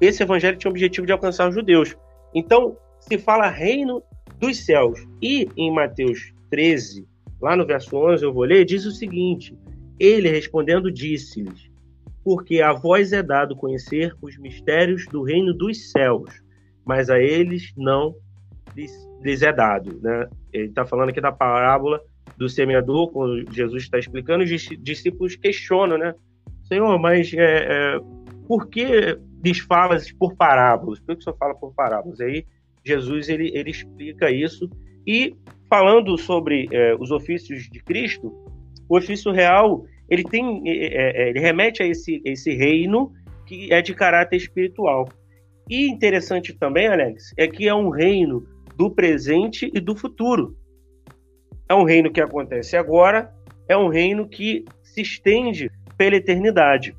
[0.00, 1.96] esse evangelho tinha o objetivo de alcançar os judeus.
[2.32, 4.02] Então, se fala reino
[4.38, 5.06] dos céus.
[5.20, 7.06] E em Mateus 13,
[7.40, 9.56] lá no verso 11, eu vou ler, diz o seguinte:
[9.98, 11.70] Ele respondendo disse-lhes:
[12.24, 16.42] Porque a vós é dado conhecer os mistérios do reino dos céus,
[16.84, 18.14] mas a eles não
[18.76, 19.98] lhes, lhes é dado.
[20.00, 20.28] Né?
[20.52, 22.00] Ele está falando aqui da parábola
[22.36, 26.14] do semeador, quando Jesus está explicando, os discípulos questionam, né?
[26.64, 28.00] Senhor, mas é, é,
[28.46, 31.00] por que lhes falas por parábolas?
[31.00, 32.20] Por que o senhor fala por parábolas?
[32.20, 32.44] Aí
[32.84, 34.68] Jesus ele, ele explica isso.
[35.06, 35.34] E
[35.68, 38.32] falando sobre é, os ofícios de Cristo,
[38.88, 43.12] o ofício real ele tem é, é, é, ele remete a esse, esse reino
[43.46, 45.08] que é de caráter espiritual.
[45.68, 50.56] E interessante também, Alex, é que é um reino do presente e do futuro.
[51.68, 53.32] É um reino que acontece agora,
[53.68, 56.96] é um reino que se estende pela eternidade.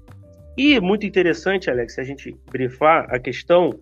[0.57, 3.79] E muito interessante, Alex, a gente brifar a questão,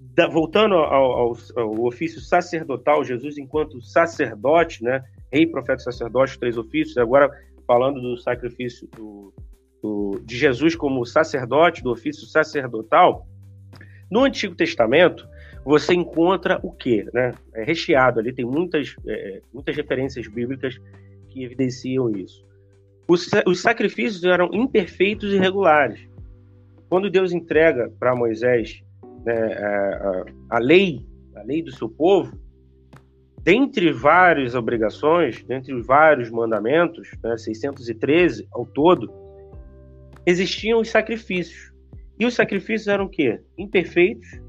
[0.00, 5.02] da, voltando ao, ao, ao, ofício sacerdotal, Jesus enquanto sacerdote, né?
[5.30, 7.30] Rei, profeta, sacerdote, três ofícios, agora
[7.66, 9.34] falando do sacrifício do,
[9.82, 13.26] do, de Jesus como sacerdote, do ofício sacerdotal.
[14.10, 15.28] No Antigo Testamento,
[15.64, 17.06] você encontra o quê?
[17.12, 17.32] Né?
[17.54, 20.78] É recheado ali, tem muitas, é, muitas referências bíblicas
[21.30, 22.44] que evidenciam isso.
[23.08, 26.06] Os, os sacrifícios eram imperfeitos e irregulares.
[26.88, 28.82] Quando Deus entrega para Moisés
[29.24, 32.38] né, a, a, lei, a lei do seu povo,
[33.42, 39.10] dentre várias obrigações, dentre vários mandamentos, né, 613 ao todo,
[40.26, 41.72] existiam os sacrifícios.
[42.18, 43.40] E os sacrifícios eram o quê?
[43.58, 44.44] Imperfeitos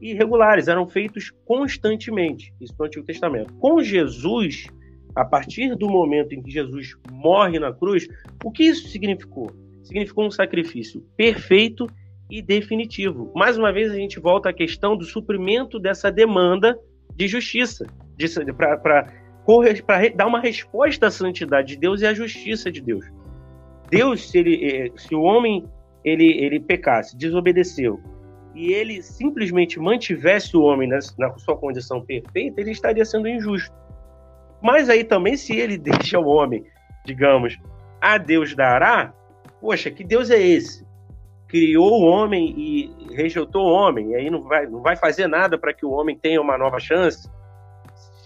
[0.00, 3.52] irregulares, eram feitos constantemente, isso no Antigo Testamento.
[3.54, 4.66] Com Jesus,
[5.14, 8.06] a partir do momento em que Jesus morre na cruz,
[8.44, 9.50] o que isso significou?
[9.82, 11.86] Significou um sacrifício perfeito
[12.30, 13.32] e definitivo.
[13.34, 16.78] Mais uma vez, a gente volta à questão do suprimento dessa demanda
[17.14, 17.86] de justiça,
[18.56, 19.12] para
[20.14, 23.06] dar uma resposta à santidade de Deus e à justiça de Deus.
[23.88, 25.64] Deus, se, ele, eh, se o homem
[26.04, 28.00] ele, ele pecasse, desobedeceu,
[28.56, 33.70] e ele simplesmente mantivesse o homem na, na sua condição perfeita, ele estaria sendo injusto.
[34.62, 36.64] Mas aí também, se ele deixa o homem,
[37.04, 37.58] digamos,
[38.00, 39.12] a Deus dará,
[39.60, 40.86] poxa, que Deus é esse?
[41.46, 45.58] Criou o homem e rejeitou o homem, e aí não vai, não vai fazer nada
[45.58, 47.30] para que o homem tenha uma nova chance,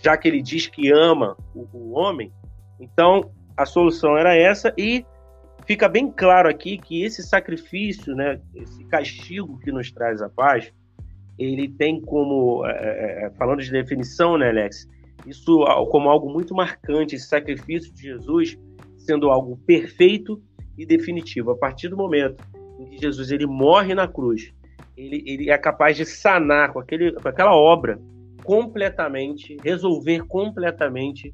[0.01, 2.33] já que ele diz que ama o, o homem.
[2.79, 5.05] Então, a solução era essa, e
[5.71, 10.73] fica bem claro aqui que esse sacrifício, né, esse castigo que nos traz a paz,
[11.39, 14.89] ele tem como, é, é, é falando de definição, né, Alex,
[15.25, 18.59] isso como algo muito marcante, esse sacrifício de Jesus
[18.99, 20.43] sendo algo perfeito
[20.77, 21.53] e definitivo.
[21.53, 22.43] A partir do momento
[22.81, 24.53] em que Jesus ele morre na cruz,
[24.97, 27.97] ele, ele é capaz de sanar com, aquele, com aquela obra
[28.43, 31.33] completamente, resolver completamente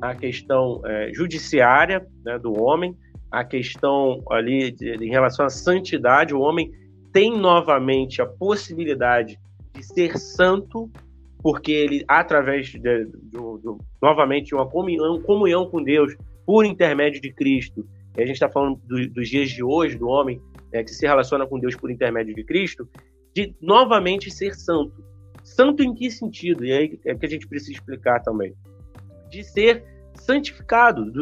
[0.00, 2.96] a questão é, judiciária né, do homem,
[3.30, 6.34] a questão ali de, em relação à santidade.
[6.34, 6.70] O homem
[7.12, 9.38] tem novamente a possibilidade
[9.74, 10.90] de ser santo
[11.42, 13.38] porque ele, através de, de, de,
[14.02, 17.86] novamente de uma comunhão, comunhão com Deus por intermédio de Cristo,
[18.16, 20.40] e a gente está falando do, dos dias de hoje, do homem
[20.72, 22.88] é, que se relaciona com Deus por intermédio de Cristo,
[23.34, 25.04] de novamente ser santo.
[25.44, 26.64] Santo em que sentido?
[26.64, 28.52] E aí é que a gente precisa explicar também.
[29.30, 29.84] De ser
[30.14, 31.12] santificado,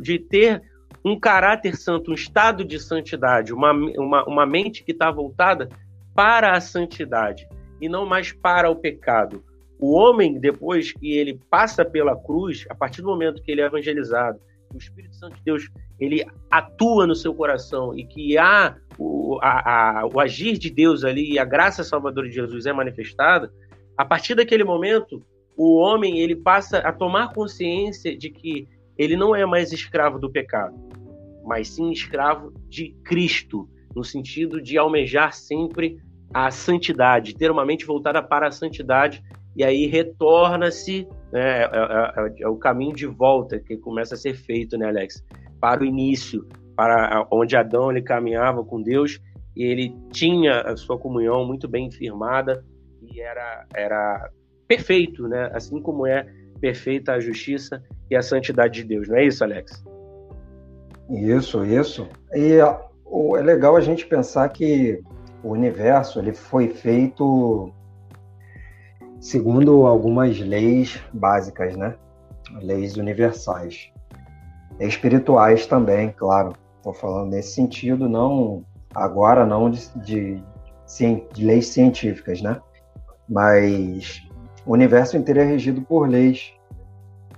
[0.00, 0.62] de ter
[1.04, 5.68] um caráter santo, um estado de santidade, uma, uma, uma mente que está voltada
[6.14, 7.48] para a santidade
[7.80, 9.42] e não mais para o pecado.
[9.78, 13.66] O homem, depois que ele passa pela cruz, a partir do momento que ele é
[13.66, 14.38] evangelizado,
[14.72, 20.00] o Espírito Santo de Deus ele atua no seu coração e que há o, a,
[20.00, 23.52] a, o agir de Deus ali e a graça salvadora de Jesus é manifestada,
[23.96, 25.22] a partir daquele momento,
[25.56, 30.30] o homem ele passa a tomar consciência de que ele não é mais escravo do
[30.30, 30.74] pecado,
[31.44, 35.98] mas sim escravo de Cristo, no sentido de almejar sempre
[36.32, 39.22] a santidade, ter uma mente voltada para a santidade
[39.54, 44.18] e aí retorna-se né, é, é, é, é, o caminho de volta que começa a
[44.18, 45.22] ser feito, né, Alex?
[45.60, 49.20] Para o início, para onde Adão ele caminhava com Deus
[49.54, 52.64] e ele tinha a sua comunhão muito bem firmada
[53.02, 54.30] e era, era
[54.66, 55.50] perfeito, né?
[55.52, 56.26] Assim como é
[56.60, 59.84] perfeita a justiça e a santidade de Deus, não é isso, Alex?
[61.10, 62.08] Isso, isso.
[62.34, 65.02] E é legal a gente pensar que
[65.42, 67.72] o universo ele foi feito
[69.20, 71.94] segundo algumas leis básicas, né?
[72.60, 73.90] Leis universais.
[74.80, 76.54] Espirituais também, claro.
[76.78, 80.42] Estou falando nesse sentido, não agora não de, de,
[81.32, 82.60] de, leis científicas, né?
[83.28, 84.26] Mas
[84.66, 86.52] o universo inteiro é regido por leis.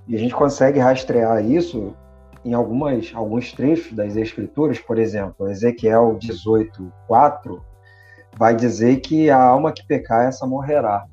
[0.08, 1.94] E a gente consegue rastrear isso
[2.44, 7.62] em algumas, alguns trechos das escrituras, por exemplo, Ezequiel 18, 4,
[8.36, 11.06] vai dizer que a alma que pecar, essa morrerá.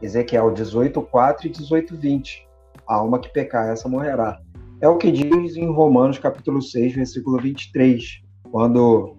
[0.00, 2.46] Ezequiel 18, 4 e 18, 20.
[2.86, 4.38] A alma que pecar, essa morrerá.
[4.80, 9.16] É o que diz em Romanos capítulo 6, versículo 23, quando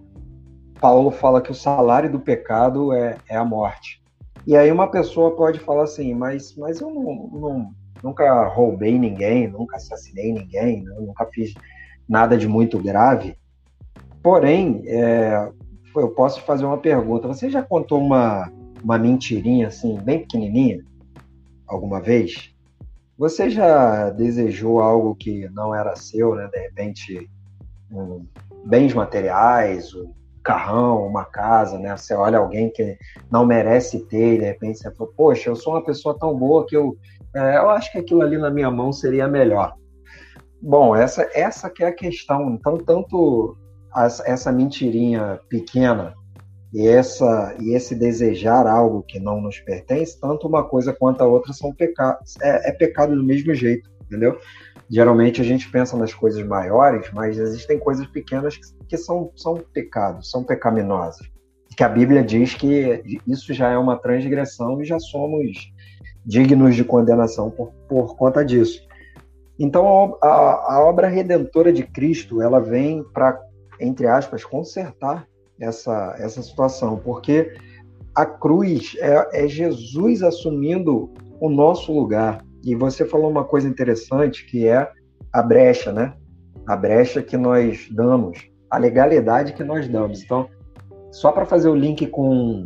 [0.80, 4.02] Paulo fala que o salário do pecado é, é a morte.
[4.46, 7.04] E aí uma pessoa pode falar assim, mas, mas eu não,
[7.34, 7.72] não
[8.04, 10.96] nunca roubei ninguém, nunca assassinei ninguém, né?
[11.00, 11.54] nunca fiz
[12.08, 13.38] nada de muito grave.
[14.22, 15.50] Porém, é,
[15.96, 17.28] eu posso fazer uma pergunta.
[17.28, 18.52] Você já contou uma,
[18.84, 20.84] uma mentirinha assim, bem pequenininha,
[21.68, 22.54] alguma vez?
[23.18, 26.48] Você já desejou algo que não era seu, né?
[26.52, 27.30] De repente,
[27.92, 28.26] um,
[28.66, 31.96] bens materiais, um carrão, uma casa, né?
[31.98, 32.98] Você olha alguém que
[33.30, 36.66] não merece ter e de repente você fala, poxa, eu sou uma pessoa tão boa
[36.66, 36.96] que eu,
[37.38, 39.74] é, eu acho que aquilo ali na minha mão seria melhor.
[40.62, 42.50] Bom, essa, essa que é a questão.
[42.52, 43.56] Então, tanto
[43.94, 46.14] as, essa mentirinha pequena
[46.74, 51.28] e essa e esse desejar algo que não nos pertence, tanto uma coisa quanto a
[51.28, 54.38] outra são pecados, é, é, pecado do mesmo jeito, entendeu?
[54.90, 59.56] Geralmente a gente pensa nas coisas maiores, mas existem coisas pequenas que, que são, são
[59.74, 61.28] pecados, são pecaminosas.
[61.76, 65.72] Que a Bíblia diz que isso já é uma transgressão e já somos
[66.28, 68.86] dignos de condenação por, por conta disso.
[69.58, 73.40] Então a, a, a obra redentora de Cristo ela vem para
[73.80, 75.26] entre aspas consertar
[75.60, 77.54] essa, essa situação, porque
[78.14, 82.44] a cruz é, é Jesus assumindo o nosso lugar.
[82.64, 84.92] E você falou uma coisa interessante que é
[85.32, 86.14] a brecha, né?
[86.66, 90.22] A brecha que nós damos, a legalidade que nós damos.
[90.24, 90.50] Então,
[91.12, 92.66] só para fazer o link com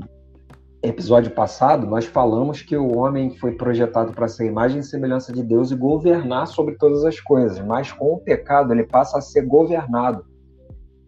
[0.84, 5.44] episódio passado, nós falamos que o homem foi projetado para ser imagem e semelhança de
[5.44, 9.44] Deus e governar sobre todas as coisas, mas com o pecado ele passa a ser
[9.44, 10.26] governado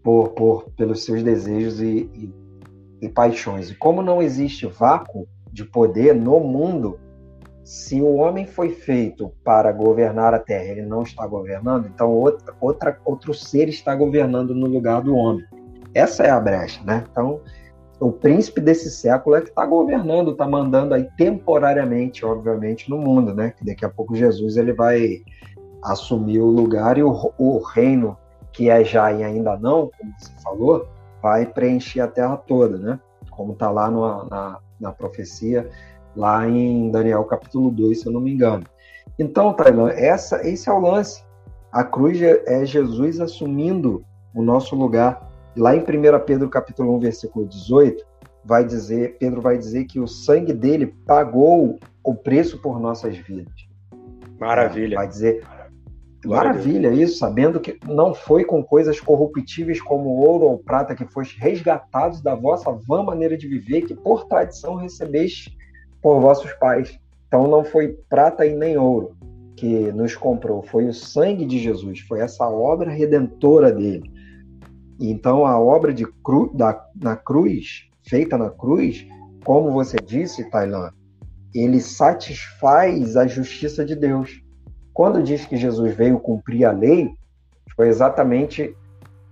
[0.04, 2.34] por, por pelos seus desejos e, e,
[3.02, 3.72] e paixões.
[3.72, 7.00] E como não existe vácuo de poder no mundo,
[7.64, 12.54] se o homem foi feito para governar a terra, ele não está governando, então outra,
[12.60, 15.46] outra, outro ser está governando no lugar do homem.
[15.94, 17.06] essa é a brecha, né?
[17.10, 17.42] Então,
[18.04, 23.34] o príncipe desse século é que está governando, está mandando aí temporariamente, obviamente, no mundo,
[23.34, 23.54] né?
[23.58, 25.22] Que daqui a pouco Jesus ele vai
[25.82, 28.18] assumir o lugar e o, o reino
[28.52, 30.88] que é já e ainda não, como você falou,
[31.22, 33.00] vai preencher a terra toda, né?
[33.32, 35.70] Como está lá no, na, na profecia,
[36.14, 38.66] lá em Daniel capítulo 2, se eu não me engano.
[39.18, 41.24] Então, Tailan, essa, esse é o lance.
[41.72, 44.04] A cruz é, é Jesus assumindo
[44.36, 45.32] o nosso lugar.
[45.56, 45.84] Lá em 1
[46.26, 48.04] Pedro capítulo 1, versículo 18,
[48.44, 53.54] vai dizer, Pedro vai dizer que o sangue dele pagou o preço por nossas vidas.
[54.40, 54.98] Maravilha.
[54.98, 55.44] Vai dizer,
[56.26, 61.40] maravilha isso, sabendo que não foi com coisas corruptíveis como ouro ou prata que foste
[61.40, 65.56] resgatados da vossa vã maneira de viver, que por tradição recebeste
[66.02, 67.00] por vossos pais.
[67.28, 69.16] Então não foi prata e nem ouro
[69.56, 74.12] que nos comprou, foi o sangue de Jesus, foi essa obra redentora dele.
[75.00, 79.08] Então a obra de cru, da, na cruz, feita na cruz,
[79.44, 80.92] como você disse, Tailan,
[81.54, 84.42] ele satisfaz a justiça de Deus.
[84.94, 87.12] Quando diz que Jesus veio cumprir a lei,
[87.76, 88.76] foi exatamente,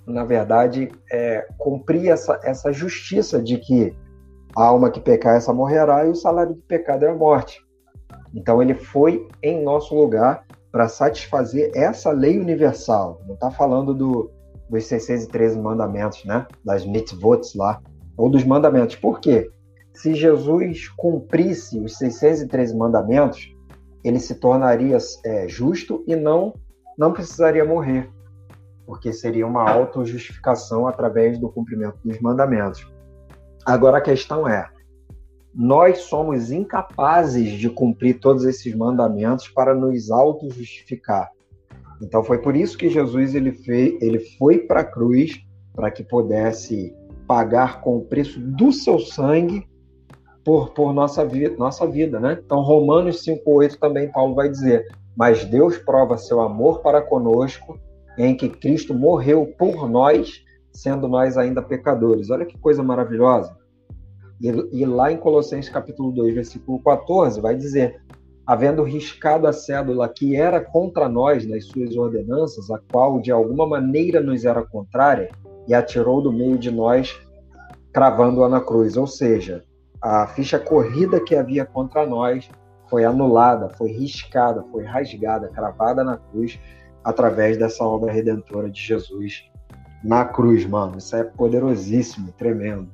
[0.06, 3.96] na verdade, é, cumprir essa, essa justiça de que
[4.56, 7.64] a alma que pecar, essa morrerá, e o salário do pecado é a morte.
[8.34, 13.22] Então ele foi em nosso lugar para satisfazer essa lei universal.
[13.28, 14.32] Não está falando do,
[14.72, 16.48] dos 613 mandamentos, né?
[16.64, 17.82] Das mitzvot lá,
[18.16, 18.96] ou dos mandamentos.
[18.96, 19.52] Por quê?
[19.94, 23.54] Se Jesus cumprisse os 613 mandamentos,
[24.04, 26.54] ele se tornaria é, justo e não,
[26.98, 28.10] não precisaria morrer,
[28.86, 32.90] porque seria uma autojustificação através do cumprimento dos mandamentos.
[33.66, 34.68] Agora a questão é:
[35.54, 41.30] nós somos incapazes de cumprir todos esses mandamentos para nos auto-justificar.
[42.02, 45.40] Então foi por isso que Jesus ele, fez, ele foi para a cruz
[45.74, 46.96] para que pudesse
[47.28, 49.68] pagar com o preço do seu sangue
[50.44, 52.40] por, por nossa, vi, nossa vida, né?
[52.44, 57.80] Então Romanos 5:8 também Paulo vai dizer: "Mas Deus prova seu amor para conosco
[58.18, 62.32] em que Cristo morreu por nós, sendo nós ainda pecadores".
[62.32, 63.56] Olha que coisa maravilhosa.
[64.42, 64.48] E,
[64.82, 68.02] e lá em Colossenses capítulo 2, versículo 14, vai dizer:
[68.46, 73.68] havendo riscado a cédula que era contra nós nas suas ordenanças, a qual de alguma
[73.68, 75.30] maneira nos era contrária,
[75.68, 77.20] e atirou do meio de nós,
[77.94, 78.98] cravando-a na cruz.
[78.98, 79.64] Ou seja,
[80.02, 82.50] a ficha corrida que havia contra nós
[82.90, 86.60] foi anulada, foi riscada, foi rasgada, cravada na cruz,
[87.04, 89.50] através dessa obra redentora de Jesus
[90.04, 90.98] na cruz, mano.
[90.98, 92.90] Isso é poderosíssimo, tremendo.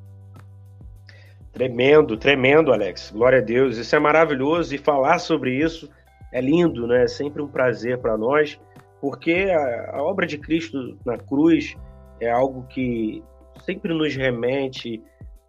[1.58, 3.10] Tremendo, tremendo, Alex.
[3.10, 3.78] Glória a Deus.
[3.78, 5.90] Isso é maravilhoso e falar sobre isso
[6.32, 7.06] é lindo, né?
[7.06, 8.62] É sempre um prazer para nós,
[9.02, 11.76] porque a, a, obra de Cristo na cruz
[12.22, 13.24] é algo que
[13.66, 15.02] sempre nos remete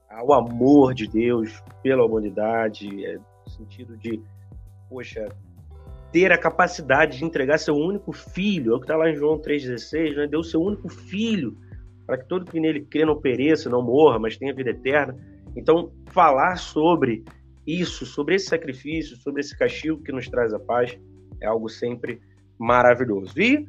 [0.09, 4.19] ao amor de Deus pela humanidade, é, no sentido de,
[4.89, 5.29] poxa,
[6.11, 9.39] ter a capacidade de entregar seu único filho, é o que está lá em João
[9.39, 10.27] 3,16, né?
[10.27, 11.55] Deu seu único filho,
[12.07, 15.15] para que todo que nele crê não pereça, não morra, mas tenha vida eterna.
[15.59, 17.25] Então, falar sobre
[17.67, 20.97] isso, sobre esse sacrifício, sobre esse castigo que nos traz a paz,
[21.41, 22.21] é algo sempre
[22.57, 23.39] maravilhoso.
[23.41, 23.67] E,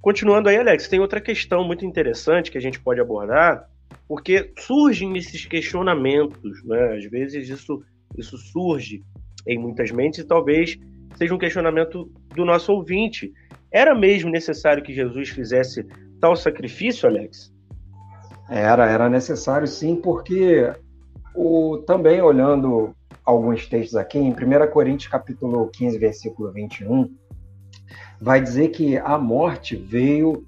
[0.00, 3.68] continuando aí, Alex, tem outra questão muito interessante que a gente pode abordar,
[4.06, 6.96] porque surgem esses questionamentos, né?
[6.96, 7.82] Às vezes isso,
[8.16, 9.02] isso surge
[9.46, 10.78] em muitas mentes e talvez
[11.16, 13.32] seja um questionamento do nosso ouvinte.
[13.70, 15.84] Era mesmo necessário que Jesus fizesse
[16.20, 17.52] tal sacrifício, Alex?
[18.48, 20.70] Era, era necessário sim, porque
[21.34, 27.08] o, também olhando alguns textos aqui, em 1 Coríntios capítulo 15, versículo 21,
[28.20, 30.44] vai dizer que a morte veio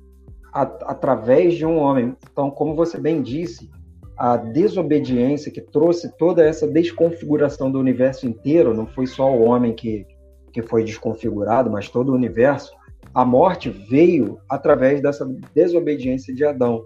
[0.53, 2.17] através de um homem.
[2.31, 3.71] Então, como você bem disse,
[4.17, 9.73] a desobediência que trouxe toda essa desconfiguração do universo inteiro, não foi só o homem
[9.73, 10.07] que,
[10.53, 12.73] que foi desconfigurado, mas todo o universo,
[13.13, 16.85] a morte veio através dessa desobediência de Adão.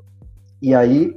[0.61, 1.15] E aí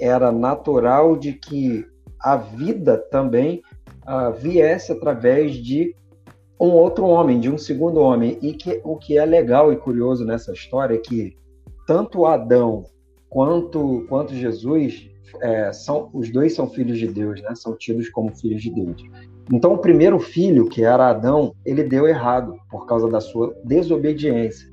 [0.00, 1.86] era natural de que
[2.20, 3.62] a vida também
[4.06, 5.94] uh, viesse através de
[6.60, 8.38] um outro homem, de um segundo homem.
[8.42, 11.36] E que o que é legal e curioso nessa história é que
[11.86, 12.84] tanto Adão
[13.28, 15.08] quanto, quanto Jesus
[15.40, 17.54] é, são os dois são filhos de Deus, né?
[17.54, 19.02] São tidos como filhos de Deus.
[19.52, 24.68] Então o primeiro filho, que era Adão, ele deu errado por causa da sua desobediência.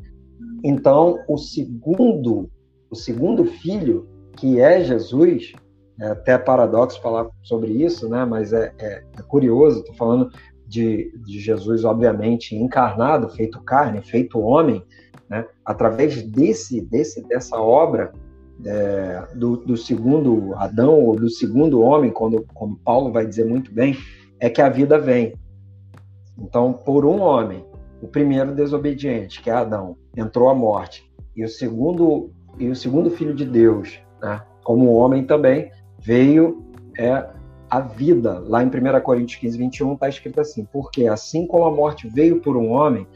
[0.64, 2.50] Então o segundo,
[2.90, 5.54] o segundo filho, que é Jesus,
[6.00, 8.26] é até paradoxo falar sobre isso, né?
[8.26, 9.80] Mas é, é, é curioso.
[9.80, 10.30] Estou falando
[10.68, 14.84] de, de, Jesus, obviamente, encarnado, feito carne, feito homem,
[15.30, 15.46] né?
[15.64, 18.12] Através desse, desse, dessa obra,
[18.66, 23.74] é, do, do, segundo Adão, ou do segundo homem, quando, como Paulo vai dizer muito
[23.74, 23.98] bem,
[24.40, 25.34] é que a vida vem.
[26.38, 27.66] Então, por um homem,
[28.02, 33.10] o primeiro desobediente, que é Adão, entrou a morte, e o segundo, e o segundo
[33.10, 35.72] filho de Deus, né, como homem também,
[36.06, 36.64] veio
[36.98, 37.28] é,
[37.70, 38.40] a vida.
[38.48, 42.40] Lá em 1 Coríntios 15, 21 está escrito assim: Porque assim como a morte veio
[42.42, 43.08] por um homem,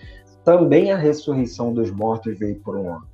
[0.44, 3.10] também a ressurreição dos mortos veio por um homem.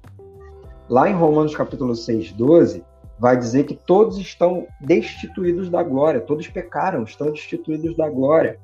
[0.90, 2.84] Lá em Romanos capítulo 6, 12,
[3.20, 8.60] vai dizer que todos estão destituídos da glória, todos pecaram, estão destituídos da glória.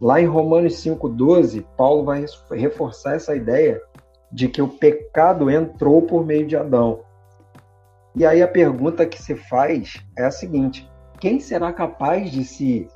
[0.00, 3.80] Lá em Romanos 5,12, Paulo vai reforçar essa ideia
[4.30, 7.00] de que o pecado entrou por meio de Adão.
[8.16, 10.90] E aí a pergunta que se faz é a seguinte:
[11.20, 12.88] quem será capaz de se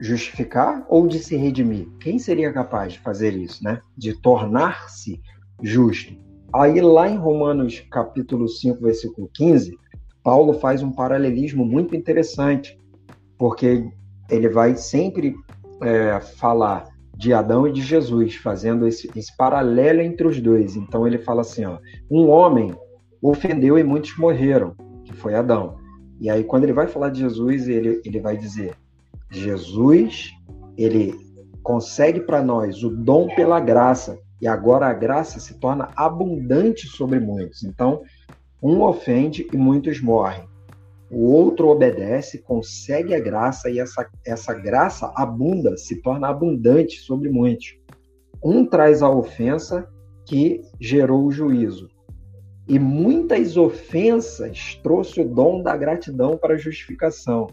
[0.00, 1.86] justificar ou de se redimir?
[2.00, 3.80] Quem seria capaz de fazer isso, né?
[3.96, 5.20] De tornar-se
[5.62, 6.12] justo?
[6.52, 9.78] Aí lá em Romanos capítulo 5, versículo 15,
[10.20, 12.76] Paulo faz um paralelismo muito interessante,
[13.38, 13.88] porque
[14.28, 15.36] ele vai sempre
[15.80, 20.74] é, falar de Adão e de Jesus, fazendo esse, esse, paralelo entre os dois.
[20.74, 21.78] Então ele fala assim: ó,
[22.10, 22.74] um homem
[23.22, 25.78] ofendeu e muitos morreram, que foi Adão.
[26.20, 28.74] E aí, quando ele vai falar de Jesus, ele, ele vai dizer:
[29.30, 30.30] Jesus,
[30.76, 31.14] ele
[31.62, 37.20] consegue para nós o dom pela graça, e agora a graça se torna abundante sobre
[37.20, 37.62] muitos.
[37.62, 38.02] Então,
[38.62, 40.48] um ofende e muitos morrem.
[41.10, 47.28] O outro obedece, consegue a graça e essa, essa graça abunda, se torna abundante sobre
[47.28, 47.76] muitos.
[48.42, 49.88] Um traz a ofensa
[50.24, 51.89] que gerou o juízo.
[52.70, 57.48] E muitas ofensas trouxe o dom da gratidão para a justificação.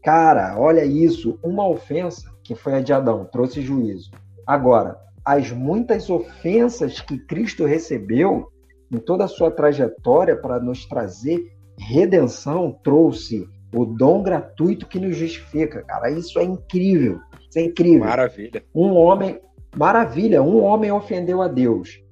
[0.00, 4.12] Cara, olha isso, uma ofensa que foi a de Adão trouxe juízo.
[4.46, 8.46] Agora, as muitas ofensas que Cristo recebeu
[8.92, 11.44] em toda a sua trajetória para nos trazer
[11.76, 15.82] redenção, trouxe o dom gratuito que nos justifica.
[15.82, 17.18] Cara, isso é incrível.
[17.50, 18.06] Isso é incrível.
[18.06, 18.62] Maravilha.
[18.72, 19.40] Um homem,
[19.76, 22.03] maravilha, um homem ofendeu a Deus.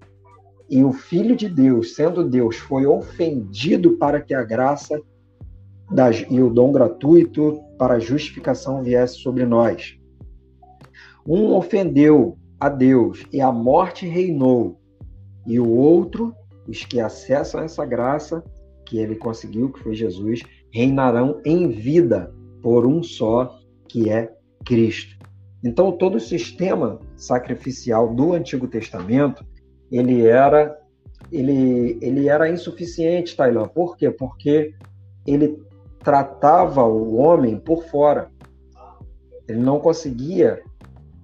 [0.73, 4.99] E o Filho de Deus, sendo Deus, foi ofendido para que a graça
[6.31, 9.99] e o dom gratuito para a justificação viesse sobre nós.
[11.27, 14.81] Um ofendeu a Deus e a morte reinou,
[15.47, 16.35] e o outro
[16.67, 18.43] os que acessam essa graça
[18.87, 20.41] que ele conseguiu, que foi Jesus,
[20.73, 24.33] reinarão em vida por um só, que é
[24.65, 25.19] Cristo.
[25.63, 29.45] Então, todo o sistema sacrificial do Antigo Testamento,
[29.93, 30.79] ele era
[31.31, 33.67] ele, ele era insuficiente, Tailã.
[33.67, 34.11] Por quê?
[34.11, 34.75] Porque
[35.27, 35.63] ele
[36.01, 38.31] tratava o homem por fora.
[39.49, 40.63] Ele não conseguia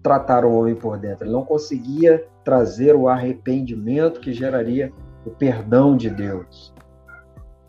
[0.02, 1.24] tratar o homem por dentro.
[1.24, 4.92] Ele não conseguia trazer o arrependimento que geraria
[5.26, 6.72] o perdão de Deus.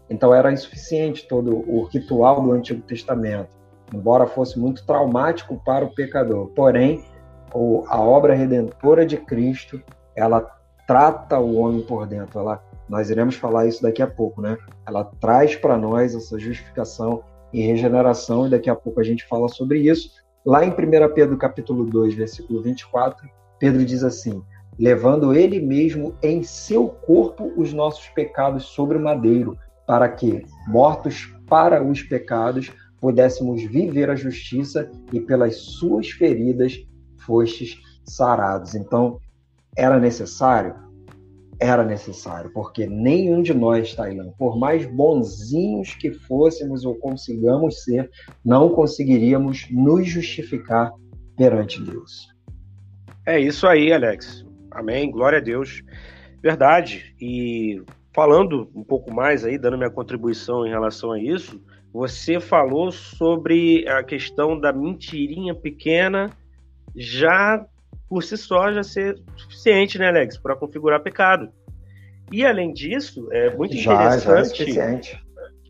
[0.10, 3.50] Então era insuficiente todo o ritual do Antigo Testamento,
[3.93, 6.47] embora fosse muito traumático para o pecador.
[6.56, 7.04] Porém,
[7.88, 9.82] a obra redentora de Cristo,
[10.16, 10.59] ela
[10.90, 12.40] trata o homem por dentro.
[12.40, 14.58] Ela, nós iremos falar isso daqui a pouco, né?
[14.88, 17.22] Ela traz para nós essa justificação
[17.54, 20.10] e regeneração, e daqui a pouco a gente fala sobre isso.
[20.44, 20.74] Lá em 1
[21.14, 23.30] Pedro capítulo 2, versículo 24,
[23.60, 24.42] Pedro diz assim:
[24.80, 31.32] levando ele mesmo em seu corpo os nossos pecados sobre o madeiro, para que, mortos
[31.48, 36.84] para os pecados, pudéssemos viver a justiça e pelas suas feridas
[37.20, 38.74] fostes sarados.
[38.74, 39.20] Então,
[39.76, 40.76] era necessário?
[41.60, 48.10] Era necessário, porque nenhum de nós, Tailã, por mais bonzinhos que fôssemos ou consigamos ser,
[48.46, 50.94] não conseguiríamos nos justificar
[51.36, 52.30] perante Deus.
[53.26, 54.46] É isso aí, Alex.
[54.72, 55.84] Amém, glória a Deus.
[56.42, 57.14] Verdade.
[57.20, 57.82] E
[58.14, 61.62] falando um pouco mais aí, dando minha contribuição em relação a isso,
[61.92, 66.30] você falou sobre a questão da mentirinha pequena
[66.96, 67.66] já
[68.10, 71.49] por si só já ser suficiente, né, Alex, para configurar pecado.
[72.32, 74.26] E além disso, é muito já, interessante.
[74.26, 75.24] Já é suficiente.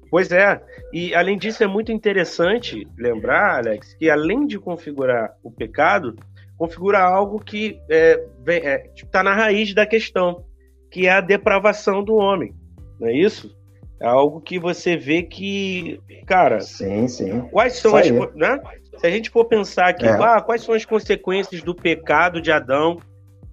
[0.10, 0.60] Pois é,
[0.92, 6.16] e além disso é muito interessante lembrar, Alex, que além de configurar o pecado,
[6.58, 10.44] configura algo que é, é, tipo, tá na raiz da questão,
[10.90, 12.54] que é a depravação do homem,
[13.00, 13.56] não é isso?
[14.02, 16.62] É algo que você vê que, cara.
[16.62, 17.42] Sim, sim.
[17.52, 18.10] Quais são as.
[18.10, 18.60] Né?
[19.00, 20.10] Se a gente for pensar aqui, é.
[20.10, 23.00] ah, quais são as consequências do pecado de Adão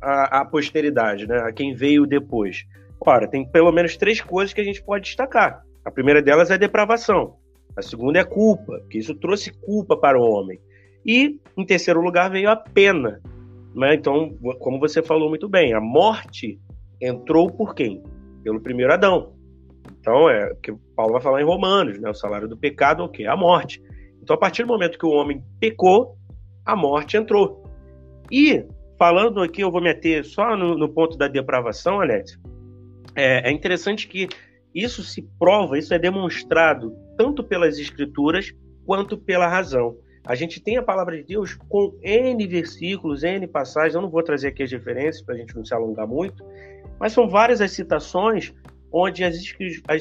[0.02, 1.38] à, à posteridade, né?
[1.38, 2.64] A quem veio depois.
[3.00, 5.62] Ora, tem pelo menos três coisas que a gente pode destacar.
[5.84, 7.36] A primeira delas é a depravação.
[7.76, 10.58] A segunda é a culpa, que isso trouxe culpa para o homem.
[11.04, 13.20] E, em terceiro lugar, veio a pena.
[13.72, 13.94] Né?
[13.94, 16.58] Então, como você falou muito bem, a morte
[17.00, 18.02] entrou por quem?
[18.42, 19.32] Pelo primeiro Adão.
[20.00, 22.10] Então, é o que Paulo vai falar em Romanos, né?
[22.10, 23.26] O salário do pecado é o quê?
[23.26, 23.80] A morte.
[24.26, 26.18] Então, a partir do momento que o homem pecou,
[26.64, 27.62] a morte entrou.
[28.28, 28.66] E,
[28.98, 32.36] falando aqui, eu vou meter só no, no ponto da depravação, Alex,
[33.14, 34.26] é, é interessante que
[34.74, 38.52] isso se prova, isso é demonstrado tanto pelas escrituras
[38.84, 39.96] quanto pela razão.
[40.26, 44.24] A gente tem a palavra de Deus com N versículos, N passagens, eu não vou
[44.24, 46.44] trazer aqui as referências para a gente não se alongar muito,
[46.98, 48.52] mas são várias as citações
[48.98, 49.34] onde as,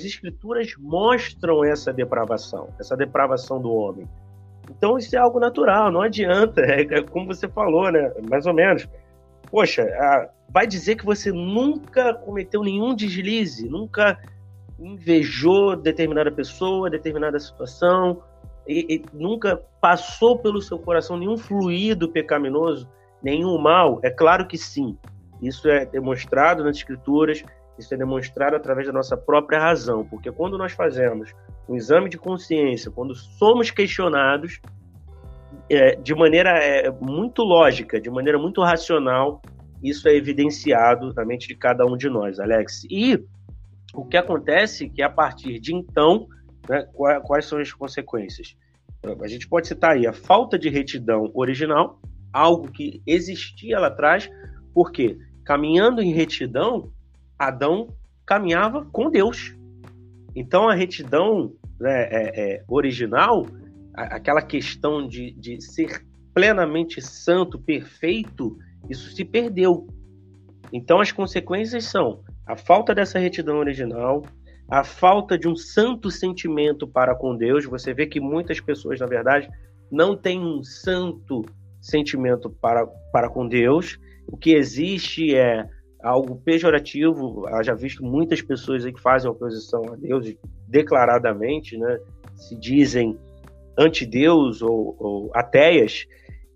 [0.05, 4.07] escrituras mostram essa depravação, essa depravação do homem.
[4.69, 8.09] Então isso é algo natural, não adianta, é como você falou, né?
[8.29, 8.87] Mais ou menos.
[9.51, 9.85] Poxa,
[10.49, 14.17] vai dizer que você nunca cometeu nenhum deslize, nunca
[14.79, 18.23] invejou determinada pessoa, determinada situação,
[18.65, 22.89] e, e nunca passou pelo seu coração nenhum fluido pecaminoso,
[23.21, 23.99] nenhum mal?
[24.03, 24.97] É claro que sim.
[25.41, 27.43] Isso é demonstrado nas escrituras,
[27.77, 31.33] isso é demonstrado através da nossa própria razão, porque quando nós fazemos
[31.67, 34.61] um exame de consciência, quando somos questionados
[35.69, 39.41] é, de maneira é, muito lógica, de maneira muito racional,
[39.83, 42.85] isso é evidenciado na mente de cada um de nós, Alex.
[42.89, 43.23] E
[43.93, 46.27] o que acontece é que a partir de então,
[46.69, 48.55] né, quais são as consequências?
[49.21, 51.99] A gente pode citar aí a falta de retidão original,
[52.33, 54.29] algo que existia lá atrás,
[54.73, 56.91] porque caminhando em retidão,
[57.37, 57.89] Adão
[58.25, 59.55] caminhava com Deus.
[60.35, 63.45] Então a retidão né, é, é, original,
[63.93, 68.57] aquela questão de, de ser plenamente santo, perfeito,
[68.89, 69.87] isso se perdeu.
[70.73, 74.23] Então as consequências são a falta dessa retidão original,
[74.69, 77.65] a falta de um santo sentimento para com Deus.
[77.65, 79.49] Você vê que muitas pessoas, na verdade,
[79.91, 81.45] não têm um santo
[81.79, 83.97] sentimento para, para com Deus.
[84.27, 85.69] O que existe é
[86.05, 87.45] algo pejorativo.
[87.63, 90.33] Já visto muitas pessoas aí que fazem oposição a Deus
[90.67, 91.99] declaradamente, né?
[92.35, 93.17] Se dizem
[93.77, 96.05] anti-Deus ou, ou ateias.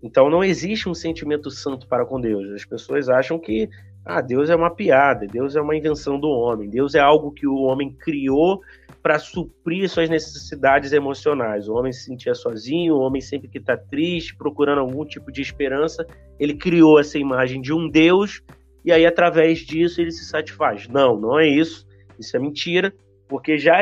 [0.02, 2.48] Então não existe um sentimento santo para com Deus.
[2.52, 3.68] As pessoas acham que
[4.04, 7.46] ah, Deus é uma piada, Deus é uma invenção do homem, Deus é algo que
[7.46, 8.62] o homem criou
[9.02, 11.68] para suprir suas necessidades emocionais.
[11.68, 15.42] O homem se sentia sozinho, o homem sempre que está triste, procurando algum tipo de
[15.42, 16.06] esperança,
[16.38, 18.42] ele criou essa imagem de um Deus
[18.84, 20.88] e aí através disso ele se satisfaz.
[20.88, 21.86] Não, não é isso.
[22.18, 22.92] Isso é mentira,
[23.28, 23.78] porque já,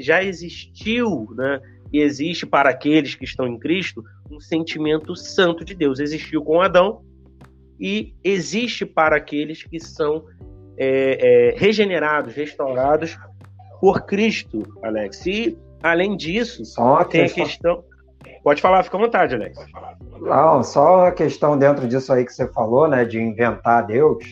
[0.00, 1.60] já existiu, né?
[1.92, 6.00] E existe para aqueles que estão em Cristo um sentimento santo de Deus.
[6.00, 7.02] Existiu com Adão
[7.78, 10.24] e existe para aqueles que são
[10.78, 13.18] é, é, regenerados, restaurados
[13.80, 15.26] por Cristo, Alex.
[15.26, 17.84] E além disso, só tem a questão.
[18.42, 19.58] Pode falar, fica à vontade, Alex.
[20.20, 24.24] Não, só a questão dentro disso aí que você falou, né, de inventar Deus.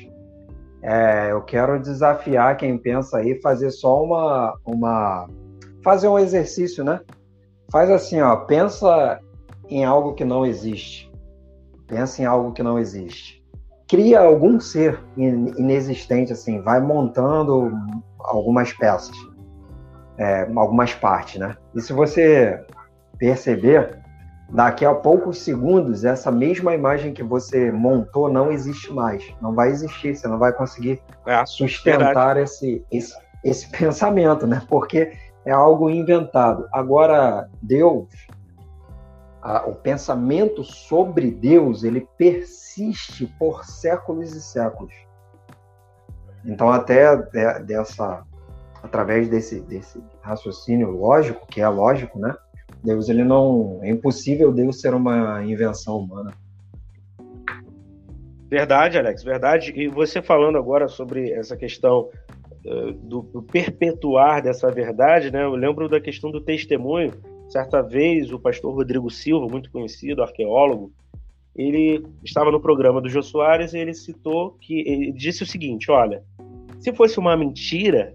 [0.83, 5.29] É, eu quero desafiar quem pensa aí fazer só uma, uma
[5.83, 7.01] fazer um exercício, né?
[7.71, 9.21] Faz assim, ó, pensa
[9.69, 11.11] em algo que não existe.
[11.87, 13.45] Pensa em algo que não existe.
[13.89, 17.73] Cria algum ser inexistente, assim, vai montando
[18.21, 19.17] algumas peças,
[20.17, 21.57] é, algumas partes, né?
[21.75, 22.65] E se você
[23.19, 24.00] perceber,
[24.51, 29.25] daqui a poucos segundos, essa mesma imagem que você montou não existe mais.
[29.41, 34.63] Não vai existir, você não vai conseguir é, sustentar esse, esse, esse pensamento, né?
[34.69, 35.13] Porque
[35.45, 36.69] é algo inventado.
[36.73, 38.09] Agora, Deus,
[39.41, 44.93] a, o pensamento sobre Deus, ele persiste por séculos e séculos.
[46.45, 48.23] Então, até de, dessa,
[48.83, 52.35] através desse, desse raciocínio lógico, que é lógico, né?
[52.83, 56.33] Deus ele não é impossível Deus ser uma invenção humana.
[58.49, 59.73] Verdade, Alex, verdade.
[59.77, 62.09] E você falando agora sobre essa questão
[62.65, 65.45] uh, do, do, perpetuar dessa verdade, né?
[65.45, 67.13] Eu lembro da questão do testemunho.
[67.49, 70.93] Certa vez, o pastor Rodrigo Silva, muito conhecido, arqueólogo,
[71.55, 75.91] ele estava no programa do Jô Soares e ele citou que ele disse o seguinte:
[75.91, 76.23] olha,
[76.81, 78.15] se fosse uma mentira,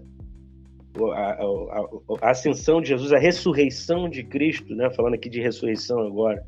[1.12, 1.86] a, a,
[2.22, 4.90] a, ascensão de Jesus, a ressurreição de Cristo, né?
[4.90, 6.44] Falando aqui de ressurreição agora,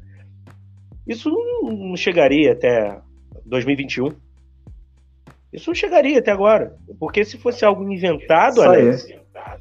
[1.07, 3.01] isso não, chegaria até
[3.44, 4.12] 2021.
[5.53, 9.09] Isso não chegaria até agora, porque se fosse algo inventado, Alex,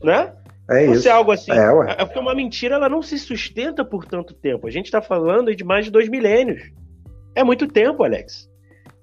[0.04, 0.34] né?
[0.70, 1.10] É fosse isso.
[1.10, 4.68] algo assim, é, é, porque uma mentira ela não se sustenta por tanto tempo.
[4.68, 6.62] A gente está falando de mais de dois milênios.
[7.34, 8.50] É muito tempo, Alex.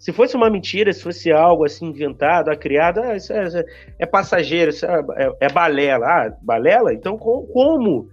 [0.05, 3.65] Se fosse uma mentira, se fosse algo assim inventado, a criada, ah, isso é, é,
[4.01, 6.05] é passageiro, isso é, é, é, balela.
[6.05, 6.93] Ah, balela?
[6.93, 8.11] Então com, como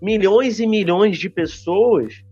[0.00, 2.24] milhões e milhões de pessoas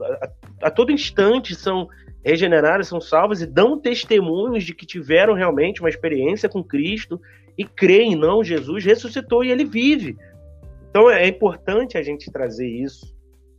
[0.00, 0.30] a,
[0.62, 1.86] a todo instante são
[2.24, 7.20] regeneraram, são salvas e dão testemunhos de que tiveram realmente uma experiência com Cristo
[7.58, 10.16] e creem, não, Jesus ressuscitou e ele vive.
[10.88, 13.14] Então é importante a gente trazer isso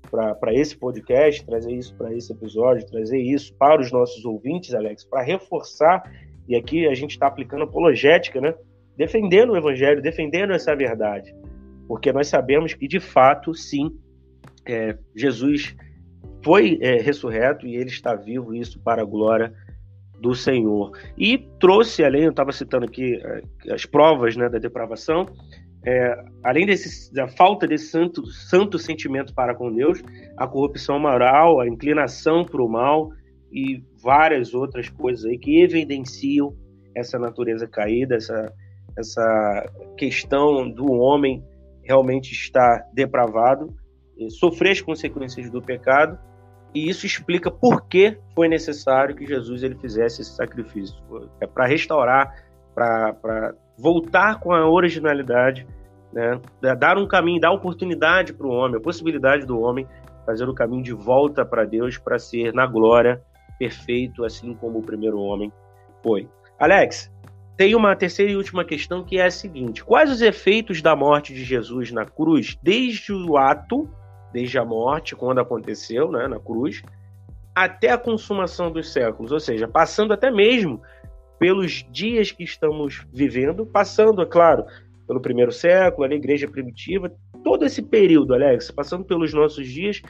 [0.09, 5.03] para esse podcast, trazer isso para esse episódio, trazer isso para os nossos ouvintes, Alex,
[5.03, 6.03] para reforçar,
[6.47, 8.53] e aqui a gente está aplicando apologética, né?
[8.97, 11.35] defendendo o evangelho, defendendo essa verdade.
[11.87, 13.91] Porque nós sabemos que, de fato, sim,
[14.65, 15.75] é, Jesus
[16.43, 19.53] foi é, ressurreto e ele está vivo, isso para a glória
[20.19, 20.91] do Senhor.
[21.17, 25.25] E trouxe, além, eu estava citando aqui é, as provas né, da depravação,
[25.85, 30.01] é, além desse, da falta desse santo, santo sentimento para com Deus,
[30.35, 33.11] a corrupção moral, a inclinação para o mal
[33.51, 36.55] e várias outras coisas aí que evidenciam
[36.95, 38.51] essa natureza caída, essa,
[38.97, 41.43] essa questão do homem
[41.83, 43.71] realmente estar depravado,
[44.39, 46.17] sofrer as consequências do pecado,
[46.73, 50.95] e isso explica por que foi necessário que Jesus ele fizesse esse sacrifício.
[51.39, 52.33] É para restaurar,
[52.73, 55.67] para voltar com a originalidade,
[56.11, 56.39] né?
[56.77, 59.87] dar um caminho, dar oportunidade para o homem, a possibilidade do homem
[60.25, 63.21] fazer o caminho de volta para Deus para ser na glória
[63.59, 65.51] perfeito, assim como o primeiro homem
[66.01, 66.27] foi.
[66.59, 67.11] Alex,
[67.55, 71.33] tem uma terceira e última questão que é a seguinte: quais os efeitos da morte
[71.33, 73.89] de Jesus na cruz, desde o ato,
[74.33, 76.81] desde a morte, quando aconteceu, né, na cruz,
[77.53, 80.81] até a consumação dos séculos, ou seja, passando até mesmo
[81.39, 84.65] pelos dias que estamos vivendo, passando, é claro,
[85.07, 87.11] pelo primeiro século, a igreja primitiva,
[87.43, 90.01] todo esse período, Alex, passando pelos nossos dias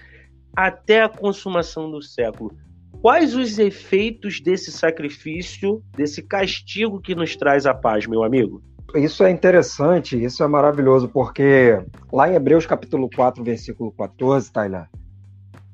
[0.55, 2.55] até a consumação do século
[3.05, 8.63] quais os efeitos desse sacrifício, desse castigo que nos traz a paz, meu amigo?
[8.95, 11.79] Isso é interessante, isso é maravilhoso, porque
[12.11, 14.87] lá em Hebreus capítulo 4, versículo 14, Taylor,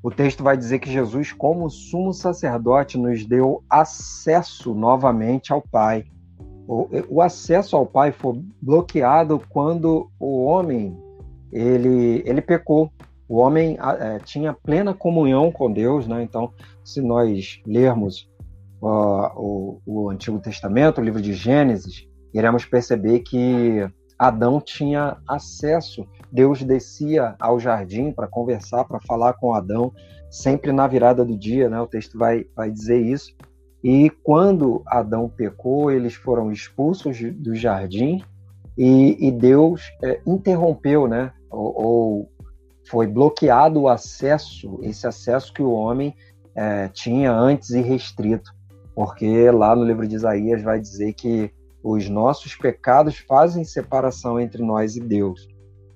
[0.03, 6.05] o texto vai dizer que Jesus, como sumo sacerdote, nos deu acesso novamente ao Pai.
[6.67, 10.97] O, o acesso ao Pai foi bloqueado quando o homem
[11.51, 12.91] ele, ele pecou
[13.31, 16.21] o homem é, tinha plena comunhão com Deus, né?
[16.21, 16.51] Então,
[16.83, 18.29] se nós lermos
[18.81, 23.89] uh, o, o, Antigo Testamento, o livro de Gênesis, iremos perceber que
[24.19, 26.05] Adão tinha acesso.
[26.31, 29.91] Deus descia ao jardim para conversar, para falar com Adão,
[30.29, 31.79] sempre na virada do dia, né?
[31.81, 33.35] O texto vai, vai dizer isso.
[33.83, 38.23] E quando Adão pecou, eles foram expulsos do jardim
[38.77, 41.33] e, e Deus é, interrompeu, né?
[41.49, 42.31] Ou, ou
[42.89, 46.15] foi bloqueado o acesso, esse acesso que o homem
[46.55, 48.51] é, tinha antes e restrito,
[48.95, 51.51] porque lá no livro de Isaías vai dizer que
[51.83, 55.47] os nossos pecados fazem separação entre nós e Deus.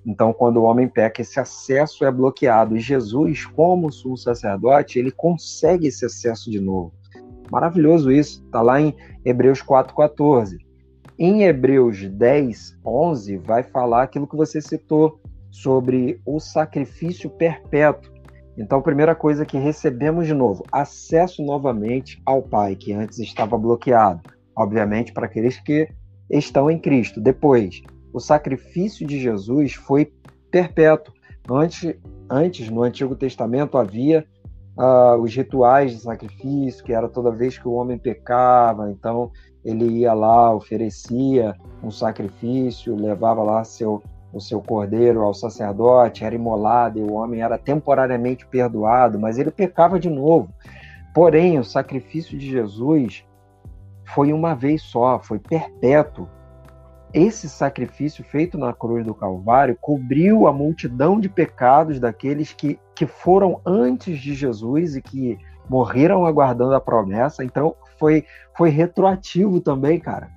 [0.06, 2.76] Então, quando o homem peca, esse acesso é bloqueado.
[2.76, 6.92] E Jesus, como sumo sacerdote, ele consegue esse acesso de novo.
[7.50, 8.44] Maravilhoso isso.
[8.44, 8.94] Está lá em
[9.24, 10.58] Hebreus 4,14.
[11.18, 15.18] Em Hebreus 10, 11, vai falar aquilo que você citou,
[15.50, 18.12] sobre o sacrifício perpétuo.
[18.58, 23.56] Então, a primeira coisa que recebemos de novo, acesso novamente ao Pai, que antes estava
[23.56, 24.20] bloqueado,
[24.54, 25.88] obviamente para aqueles que
[26.30, 27.20] estão em Cristo.
[27.20, 27.82] Depois,
[28.16, 30.10] o sacrifício de Jesus foi
[30.50, 31.12] perpétuo.
[31.50, 31.94] Antes,
[32.30, 34.24] antes no Antigo Testamento, havia
[34.74, 39.30] uh, os rituais de sacrifício, que era toda vez que o homem pecava, então
[39.62, 44.02] ele ia lá, oferecia um sacrifício, levava lá seu
[44.32, 49.50] o seu cordeiro ao sacerdote, era imolado e o homem era temporariamente perdoado, mas ele
[49.50, 50.52] pecava de novo.
[51.14, 53.24] Porém, o sacrifício de Jesus
[54.04, 56.28] foi uma vez só, foi perpétuo.
[57.16, 63.06] Esse sacrifício feito na cruz do Calvário cobriu a multidão de pecados daqueles que, que
[63.06, 67.42] foram antes de Jesus e que morreram aguardando a promessa.
[67.42, 70.28] Então, foi, foi retroativo também, cara.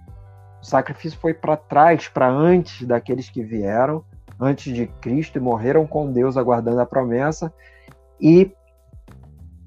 [0.62, 4.02] O sacrifício foi para trás, para antes daqueles que vieram,
[4.40, 7.54] antes de Cristo e morreram com Deus aguardando a promessa
[8.22, 8.54] e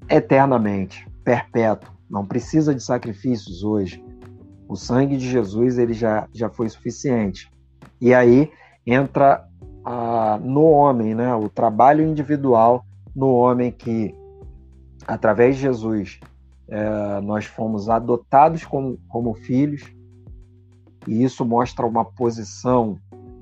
[0.09, 1.93] eternamente, perpétuo.
[2.09, 4.03] Não precisa de sacrifícios hoje.
[4.67, 7.51] O sangue de Jesus ele já, já foi suficiente.
[7.99, 8.51] E aí
[8.85, 9.47] entra
[9.83, 12.85] a, no homem, né, o trabalho individual
[13.15, 14.15] no homem que,
[15.07, 16.19] através de Jesus,
[16.67, 19.83] é, nós fomos adotados como, como filhos,
[21.07, 22.97] e isso mostra uma posição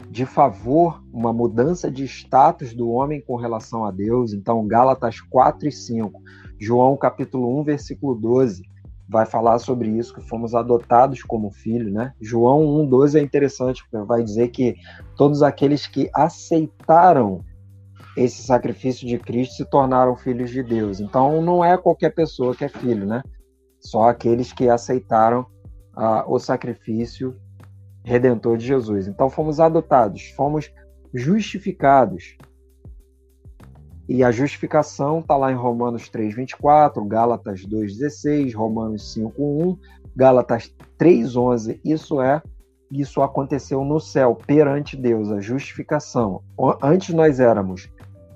[0.10, 4.34] de favor, uma mudança de status do homem com relação a Deus.
[4.34, 6.22] Então, Gálatas 4 e 5,
[6.60, 8.64] João capítulo 1, versículo 12,
[9.12, 12.14] vai falar sobre isso, que fomos adotados como filho, né?
[12.22, 14.76] João 1,12 é interessante, porque vai dizer que
[15.18, 17.44] todos aqueles que aceitaram
[18.16, 21.02] esse sacrifício de Cristo se tornaram filhos de Deus.
[21.02, 23.22] Então não é qualquer pessoa que é filho, né?
[23.82, 25.42] Só aqueles que aceitaram
[25.98, 27.36] uh, o sacrifício
[28.06, 29.10] redentor de Jesus.
[29.10, 30.72] Então fomos adotados, fomos
[31.14, 32.38] justificados.
[34.10, 39.78] E a justificação está lá em Romanos 3,24, Gálatas 2,16, Romanos 5,1,
[40.16, 41.80] Gálatas 3,11.
[41.86, 42.42] Isso é,
[42.92, 46.42] isso aconteceu no céu, perante Deus, a justificação.
[46.82, 47.90] Antes nós éramos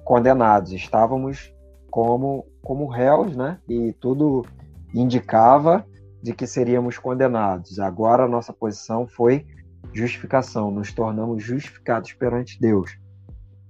[0.05, 1.53] condenados, estávamos
[1.89, 3.59] como, como réus, né?
[3.67, 4.45] E tudo
[4.93, 5.85] indicava
[6.21, 7.79] de que seríamos condenados.
[7.79, 9.45] Agora a nossa posição foi
[9.93, 12.97] justificação, nos tornamos justificados perante Deus.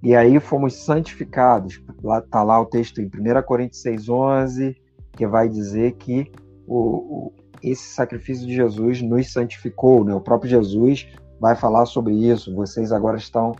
[0.04, 1.82] E aí fomos santificados.
[2.04, 4.76] Lá tá lá o texto em 1 Coríntios 6:11,
[5.14, 6.32] que vai dizer que
[6.68, 7.34] o, o,
[7.64, 10.14] esse sacrifício de Jesus nos santificou, né?
[10.14, 11.08] O próprio Jesus
[11.40, 12.56] vai falar sobre isso.
[12.56, 13.56] Vocês agora estão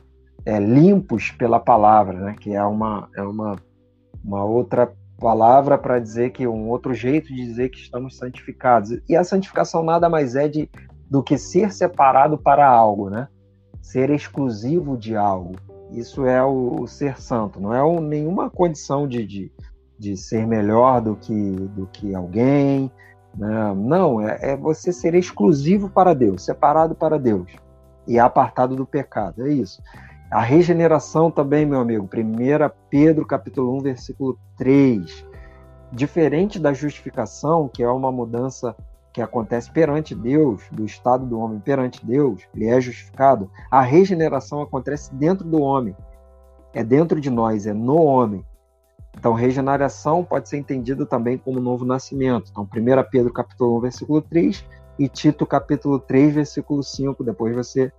[0.46, 2.36] é, limpos pela palavra, né?
[2.40, 3.56] Que é uma é uma
[4.24, 9.00] uma outra palavra para dizer que um outro jeito de dizer que estamos santificados.
[9.08, 10.70] E a santificação nada mais é de,
[11.10, 13.28] do que ser separado para algo, né?
[13.82, 15.56] Ser exclusivo de algo.
[15.96, 17.60] Isso é o, o ser santo.
[17.60, 19.52] Não é o, nenhuma condição de, de,
[19.98, 22.92] de, ser melhor do que, do que alguém.
[23.38, 23.74] Né?
[23.76, 27.50] Não, é, é você ser exclusivo para Deus, separado para Deus
[28.06, 29.48] e apartado do pecado.
[29.48, 29.82] É isso.
[30.30, 35.26] A regeneração também, meu amigo, 1 Pedro capítulo 1, versículo 3.
[35.94, 38.76] Diferente da justificação, que é uma mudança
[39.16, 44.62] que acontece perante Deus, do estado do homem perante Deus, ele é justificado, a regeneração
[44.62, 45.96] acontece dentro do homem.
[46.74, 48.46] É dentro de nós, é no homem.
[49.18, 52.52] Então, regeneração pode ser entendido também como novo nascimento.
[52.52, 54.66] Então, 1 Pedro capítulo 1, versículo 3
[55.00, 57.24] e Tito capítulo 3, versículo 5.
[57.24, 57.94] Depois você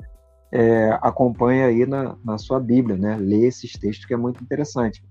[0.53, 3.17] é, acompanha aí na, na sua Bíblia, né?
[3.17, 5.03] Lê esses textos que é muito interessante.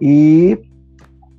[0.00, 0.56] E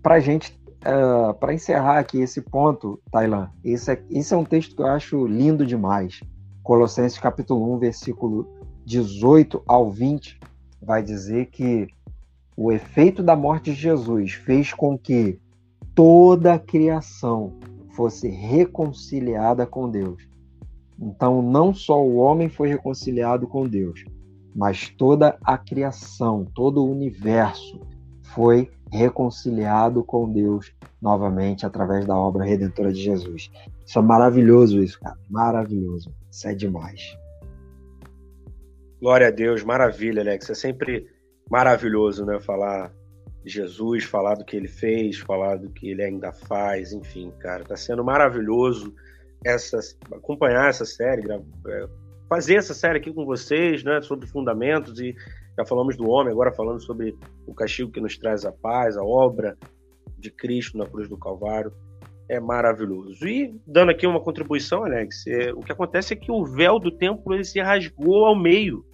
[0.01, 4.37] para a gente, uh, é, para encerrar aqui esse ponto, Tailan, esse é, esse é
[4.37, 6.21] um texto que eu acho lindo demais.
[6.61, 8.47] Colossenses capítulo 1, versículo
[8.85, 10.39] 18 ao 20,
[10.81, 11.87] vai dizer que
[12.55, 15.39] o efeito da morte de Jesus fez com que
[15.95, 17.53] toda a criação
[17.95, 20.27] fosse reconciliada com Deus.
[20.99, 24.03] Então, não só o homem foi reconciliado com Deus,
[24.55, 27.81] mas toda a criação, todo o universo
[28.21, 28.82] foi reconciliado
[30.03, 30.71] com Deus
[31.01, 33.51] novamente através da obra redentora de Jesus.
[33.85, 35.17] Isso é maravilhoso, isso, cara.
[35.29, 36.13] Maravilhoso.
[36.31, 37.17] Isso é demais.
[39.01, 40.49] Glória a Deus, maravilha, Alex.
[40.49, 41.07] É sempre
[41.49, 42.39] maravilhoso, né?
[42.39, 42.93] Falar
[43.43, 47.63] de Jesus, falar do que ele fez, falar do que ele ainda faz, enfim, cara.
[47.63, 48.93] Tá sendo maravilhoso
[49.43, 49.79] essa,
[50.11, 51.87] acompanhar essa série, é,
[52.29, 55.15] fazer essa série aqui com vocês, né, sobre fundamentos e
[55.57, 59.03] já falamos do homem, agora falando sobre o castigo que nos traz a paz, a
[59.03, 59.57] obra
[60.17, 61.71] de Cristo na cruz do Calvário,
[62.29, 63.27] é maravilhoso.
[63.27, 66.91] E dando aqui uma contribuição, Alex, é, o que acontece é que o véu do
[66.91, 68.85] templo ele se rasgou ao meio,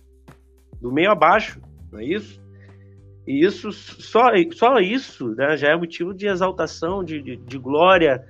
[0.81, 2.41] do meio abaixo, não é isso?
[3.27, 8.25] E isso só, só isso né, já é motivo de exaltação, de, de, de glória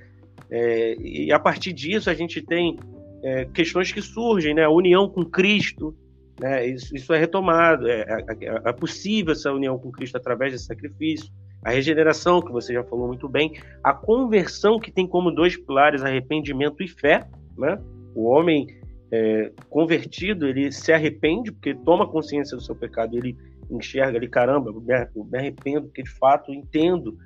[0.52, 2.78] é, e a partir disso a gente tem
[3.24, 4.64] é, questões que surgem, né?
[4.64, 5.96] A união com Cristo,
[6.40, 6.66] né?
[6.68, 8.26] Isso, isso é retomado, é, é,
[8.66, 11.30] é, possível essa união com Cristo através desse sacrifício.
[11.64, 16.02] A regeneração, que você já falou muito bem, a conversão que tem como dois pilares
[16.02, 17.28] arrependimento e fé,
[17.58, 17.78] né?
[18.16, 18.68] O homem
[19.12, 23.36] é, convertido, ele se arrepende porque toma consciência do seu pecado, ele
[23.70, 27.18] enxerga ali, caramba, eu me arrependo porque de fato entendo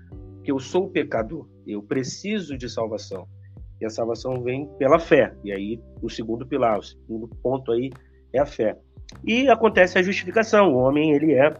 [0.43, 3.27] que eu sou pecador, eu preciso de salvação.
[3.79, 5.33] E a salvação vem pela fé.
[5.43, 7.91] E aí o segundo pilar, o segundo ponto aí
[8.33, 8.77] é a fé.
[9.23, 10.73] E acontece a justificação.
[10.73, 11.53] O homem ele é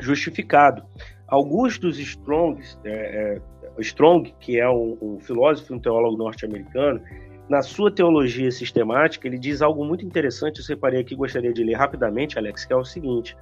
[0.00, 0.82] justificado.
[1.28, 7.00] Augustus Strong, é, é, Strong que é um, um filósofo e um teólogo norte-americano,
[7.48, 10.58] na sua teologia sistemática, ele diz algo muito interessante.
[10.58, 13.36] Eu separei aqui, gostaria de ler rapidamente, Alex, que é o seguinte: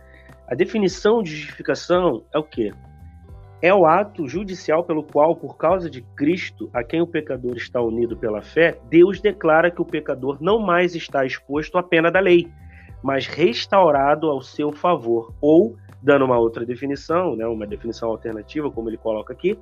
[0.48, 2.72] a definição de justificação é o quê?
[3.62, 7.80] é o ato judicial pelo qual, por causa de Cristo, a quem o pecador está
[7.80, 12.20] unido pela fé, Deus declara que o pecador não mais está exposto à pena da
[12.20, 12.48] lei,
[13.02, 18.88] mas restaurado ao seu favor, ou, dando uma outra definição, né, uma definição alternativa, como
[18.88, 19.58] ele coloca aqui,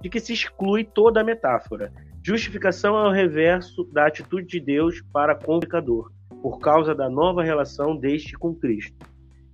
[0.00, 1.92] de que se exclui toda a metáfora.
[2.22, 6.10] Justificação é o reverso da atitude de Deus para com o pecador,
[6.42, 8.96] por causa da nova relação deste com Cristo.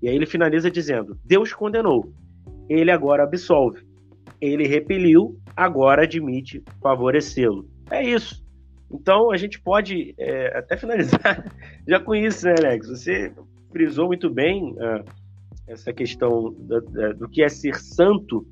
[0.01, 2.13] E aí ele finaliza dizendo: Deus condenou,
[2.69, 3.89] ele agora absolve
[4.41, 7.69] ele repeliu, agora admite favorecê-lo.
[7.91, 8.45] É isso.
[8.91, 11.45] Então a gente pode é, até finalizar
[11.87, 12.89] já com isso, né, Alex?
[12.89, 13.33] Você
[13.71, 15.05] frisou muito bem uh,
[15.67, 16.81] essa questão do,
[17.15, 18.47] do que é ser santo.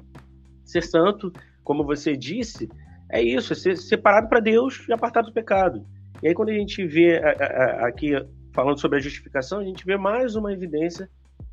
[0.64, 1.32] Ser santo,
[1.64, 2.68] como você disse,
[3.08, 5.86] é isso, é ser separado para Deus e apartado do pecado.
[6.22, 7.18] E aí, quando a gente vê
[7.80, 8.12] aqui
[8.52, 11.08] falando sobre a justificação, a gente vê mais uma evidência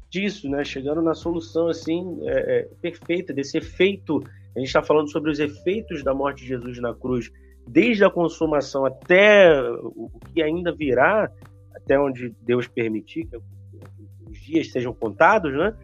[0.10, 0.64] disso, né?
[0.64, 4.24] Chegando na solução assim é, é, perfeita desse efeito.
[4.56, 7.32] A gente está falando sobre os efeitos da morte de Jesus na cruz,
[7.68, 11.30] desde a consumação até o que ainda virá,
[11.76, 13.38] até onde Deus permitir que
[14.30, 15.76] os dias sejam contados, né?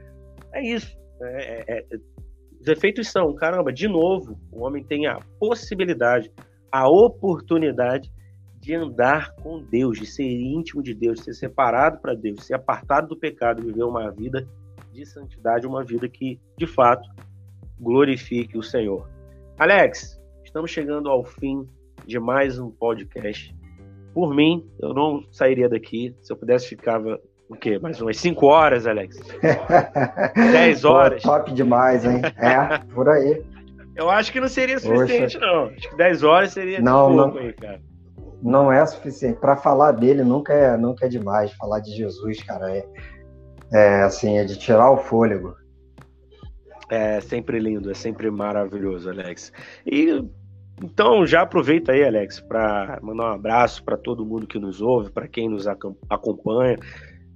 [0.54, 0.98] É isso.
[1.22, 2.00] É, é, é
[2.60, 6.30] os efeitos são, caramba, de novo, o homem tem a possibilidade,
[6.70, 8.12] a oportunidade
[8.60, 12.56] de andar com Deus, de ser íntimo de Deus, de ser separado para Deus, ser
[12.56, 14.46] apartado do pecado, viver uma vida
[14.92, 17.08] de santidade, uma vida que, de fato,
[17.80, 19.10] glorifique o Senhor.
[19.58, 20.19] Alex,
[20.50, 21.68] estamos chegando ao fim
[22.08, 23.56] de mais um podcast.
[24.16, 26.16] Por mim, eu não sairia daqui.
[26.24, 27.78] Se eu pudesse, ficava o quê?
[27.78, 29.16] Mais umas 5 horas, Alex?
[30.36, 31.22] 10 horas?
[31.22, 32.22] Pô, top demais, hein?
[32.38, 33.44] É, por aí.
[33.96, 35.46] Eu acho que não seria suficiente, Poxa.
[35.46, 35.66] não.
[35.66, 37.82] Acho que 10 horas seria não, pouco não, aí, cara.
[38.42, 39.40] Não é suficiente.
[39.40, 41.54] Para falar dele nunca é, nunca é demais.
[41.54, 42.86] Falar de Jesus, cara, é,
[43.72, 45.56] é assim, é de tirar o fôlego.
[46.90, 49.54] É sempre lindo, é sempre maravilhoso, Alex.
[49.86, 50.28] E
[50.84, 55.12] então já aproveita aí, Alex, para mandar um abraço para todo mundo que nos ouve,
[55.12, 56.78] para quem nos acompanha.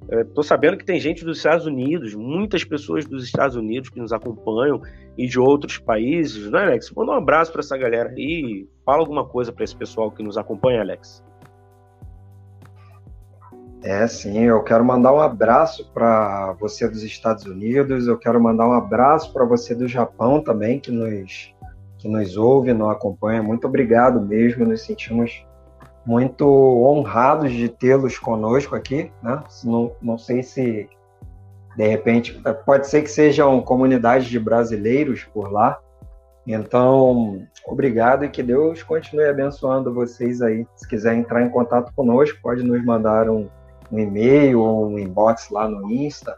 [0.09, 4.11] Estou sabendo que tem gente dos Estados Unidos, muitas pessoas dos Estados Unidos que nos
[4.11, 4.81] acompanham
[5.17, 6.91] e de outros países, né, Alex?
[6.91, 10.37] Manda um abraço para essa galera aí, fala alguma coisa para esse pessoal que nos
[10.37, 11.23] acompanha, Alex.
[13.83, 18.67] É, sim, eu quero mandar um abraço para você dos Estados Unidos, eu quero mandar
[18.67, 21.52] um abraço para você do Japão também, que nos,
[22.03, 23.41] que nos ouve, nos acompanha.
[23.41, 25.45] Muito obrigado mesmo, nos sentimos
[26.05, 29.41] muito honrados de tê-los conosco aqui, né?
[29.63, 30.89] Não, não sei se
[31.77, 35.79] de repente pode ser que sejam comunidades de brasileiros por lá.
[36.45, 40.67] Então, obrigado e que Deus continue abençoando vocês aí.
[40.75, 43.47] Se quiser entrar em contato conosco, pode nos mandar um,
[43.89, 46.37] um e-mail ou um inbox lá no Insta.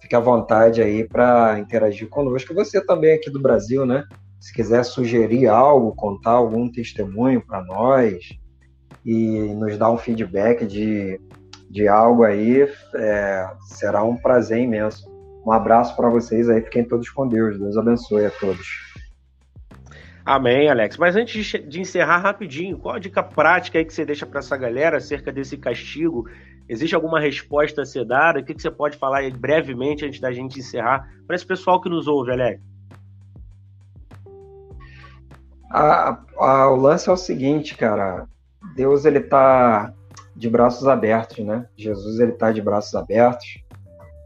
[0.00, 2.54] Fique à vontade aí para interagir conosco.
[2.54, 4.04] Você também aqui do Brasil, né?
[4.42, 8.28] Se quiser sugerir algo, contar algum testemunho para nós,
[9.06, 11.20] e nos dar um feedback de,
[11.70, 15.08] de algo aí, é, será um prazer imenso.
[15.46, 17.56] Um abraço para vocês aí, fiquem todos com Deus.
[17.56, 18.66] Deus abençoe a todos.
[20.24, 20.96] Amém, Alex.
[20.96, 24.56] Mas antes de encerrar rapidinho, qual a dica prática aí que você deixa para essa
[24.56, 26.28] galera acerca desse castigo?
[26.68, 28.40] Existe alguma resposta a ser dada?
[28.40, 31.88] O que, que você pode falar brevemente antes da gente encerrar para esse pessoal que
[31.88, 32.71] nos ouve, Alex?
[35.72, 38.28] A, a, o lance é o seguinte, cara.
[38.76, 39.92] Deus ele está
[40.36, 41.66] de braços abertos, né?
[41.76, 43.62] Jesus ele está de braços abertos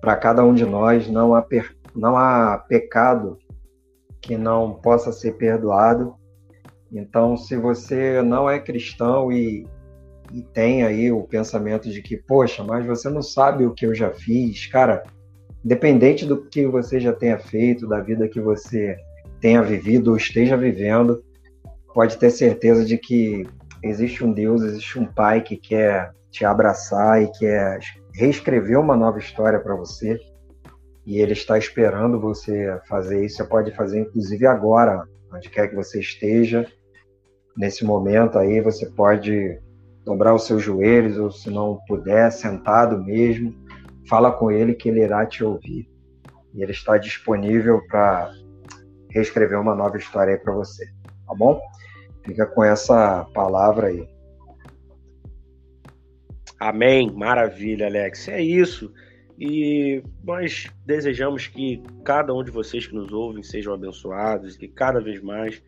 [0.00, 1.08] para cada um de nós.
[1.08, 1.76] Não há per...
[1.94, 3.38] não há pecado
[4.20, 6.16] que não possa ser perdoado.
[6.92, 9.66] Então, se você não é cristão e,
[10.32, 13.94] e tem aí o pensamento de que, poxa, mas você não sabe o que eu
[13.94, 15.04] já fiz, cara,
[15.64, 18.96] independente do que você já tenha feito, da vida que você
[19.40, 21.22] tenha vivido ou esteja vivendo,
[21.96, 23.48] pode ter certeza de que
[23.82, 27.78] existe um Deus, existe um Pai que quer te abraçar e quer
[28.12, 30.20] reescrever uma nova história para você.
[31.06, 33.38] E Ele está esperando você fazer isso.
[33.38, 36.66] Você pode fazer, inclusive, agora, onde quer que você esteja.
[37.56, 39.58] Nesse momento aí, você pode
[40.04, 43.54] dobrar os seus joelhos, ou se não puder, sentado mesmo.
[44.06, 45.88] Fala com Ele que Ele irá te ouvir.
[46.52, 48.30] E Ele está disponível para
[49.08, 50.84] reescrever uma nova história aí para você.
[51.26, 51.58] Tá bom?
[52.26, 54.06] Fica com essa palavra aí.
[56.58, 57.12] Amém.
[57.12, 58.26] Maravilha, Alex.
[58.26, 58.92] É isso.
[59.38, 65.00] E nós desejamos que cada um de vocês que nos ouvem sejam abençoados, que cada
[65.00, 65.62] vez mais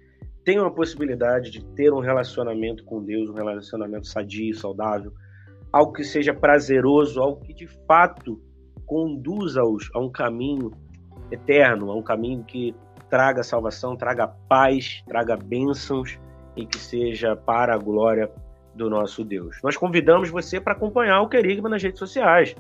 [0.44, 5.12] tenham a possibilidade de ter um relacionamento com Deus, um relacionamento sadio, saudável,
[5.72, 8.42] algo que seja prazeroso, algo que de fato
[8.84, 10.72] conduza-os a um caminho
[11.30, 12.74] eterno, a um caminho que
[13.11, 16.18] traga salvação, traga paz, traga bênçãos
[16.59, 18.30] e que seja para a glória
[18.74, 19.59] do nosso Deus.
[19.62, 22.54] Nós convidamos você para acompanhar o Querigma nas redes sociais.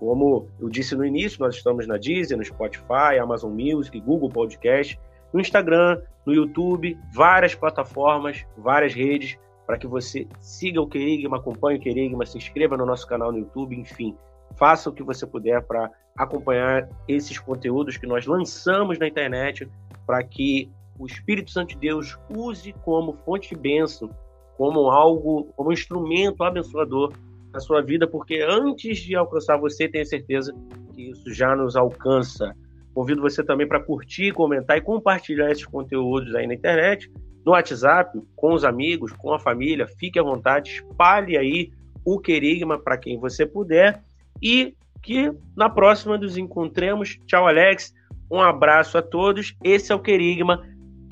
[0.00, 4.98] Como eu disse no início, nós estamos na Deezer, no Spotify, Amazon Music, Google Podcast,
[5.32, 11.78] no Instagram, no YouTube, várias plataformas, várias redes, para que você siga o Querigma, acompanhe
[11.78, 14.16] o Querigma, se inscreva no nosso canal no YouTube, enfim,
[14.56, 19.68] faça o que você puder para acompanhar esses conteúdos que nós lançamos na internet
[20.06, 24.10] para que o Espírito Santo de Deus use como fonte de bênção,
[24.56, 27.12] como algo, como instrumento abençoador
[27.52, 30.54] na sua vida, porque antes de alcançar você, tenho certeza
[30.94, 32.54] que isso já nos alcança.
[32.94, 37.10] Convido você também para curtir, comentar e compartilhar esses conteúdos aí na internet,
[37.44, 39.86] no WhatsApp, com os amigos, com a família.
[39.86, 41.72] Fique à vontade, espalhe aí
[42.04, 44.02] o Querigma para quem você puder
[44.40, 47.18] e que na próxima nos encontremos.
[47.26, 47.92] Tchau, Alex.
[48.30, 49.54] Um abraço a todos.
[49.62, 50.62] Esse é o Querigma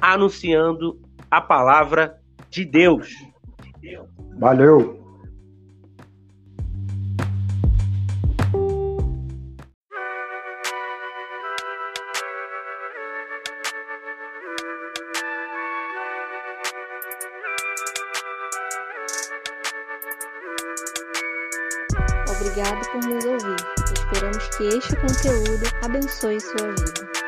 [0.00, 0.98] anunciando
[1.30, 2.18] a palavra
[2.50, 3.08] de Deus.
[4.38, 4.98] Valeu!
[22.40, 23.56] Obrigado por nos ouvir.
[23.92, 27.19] Esperamos que este conteúdo abençoe sua vida.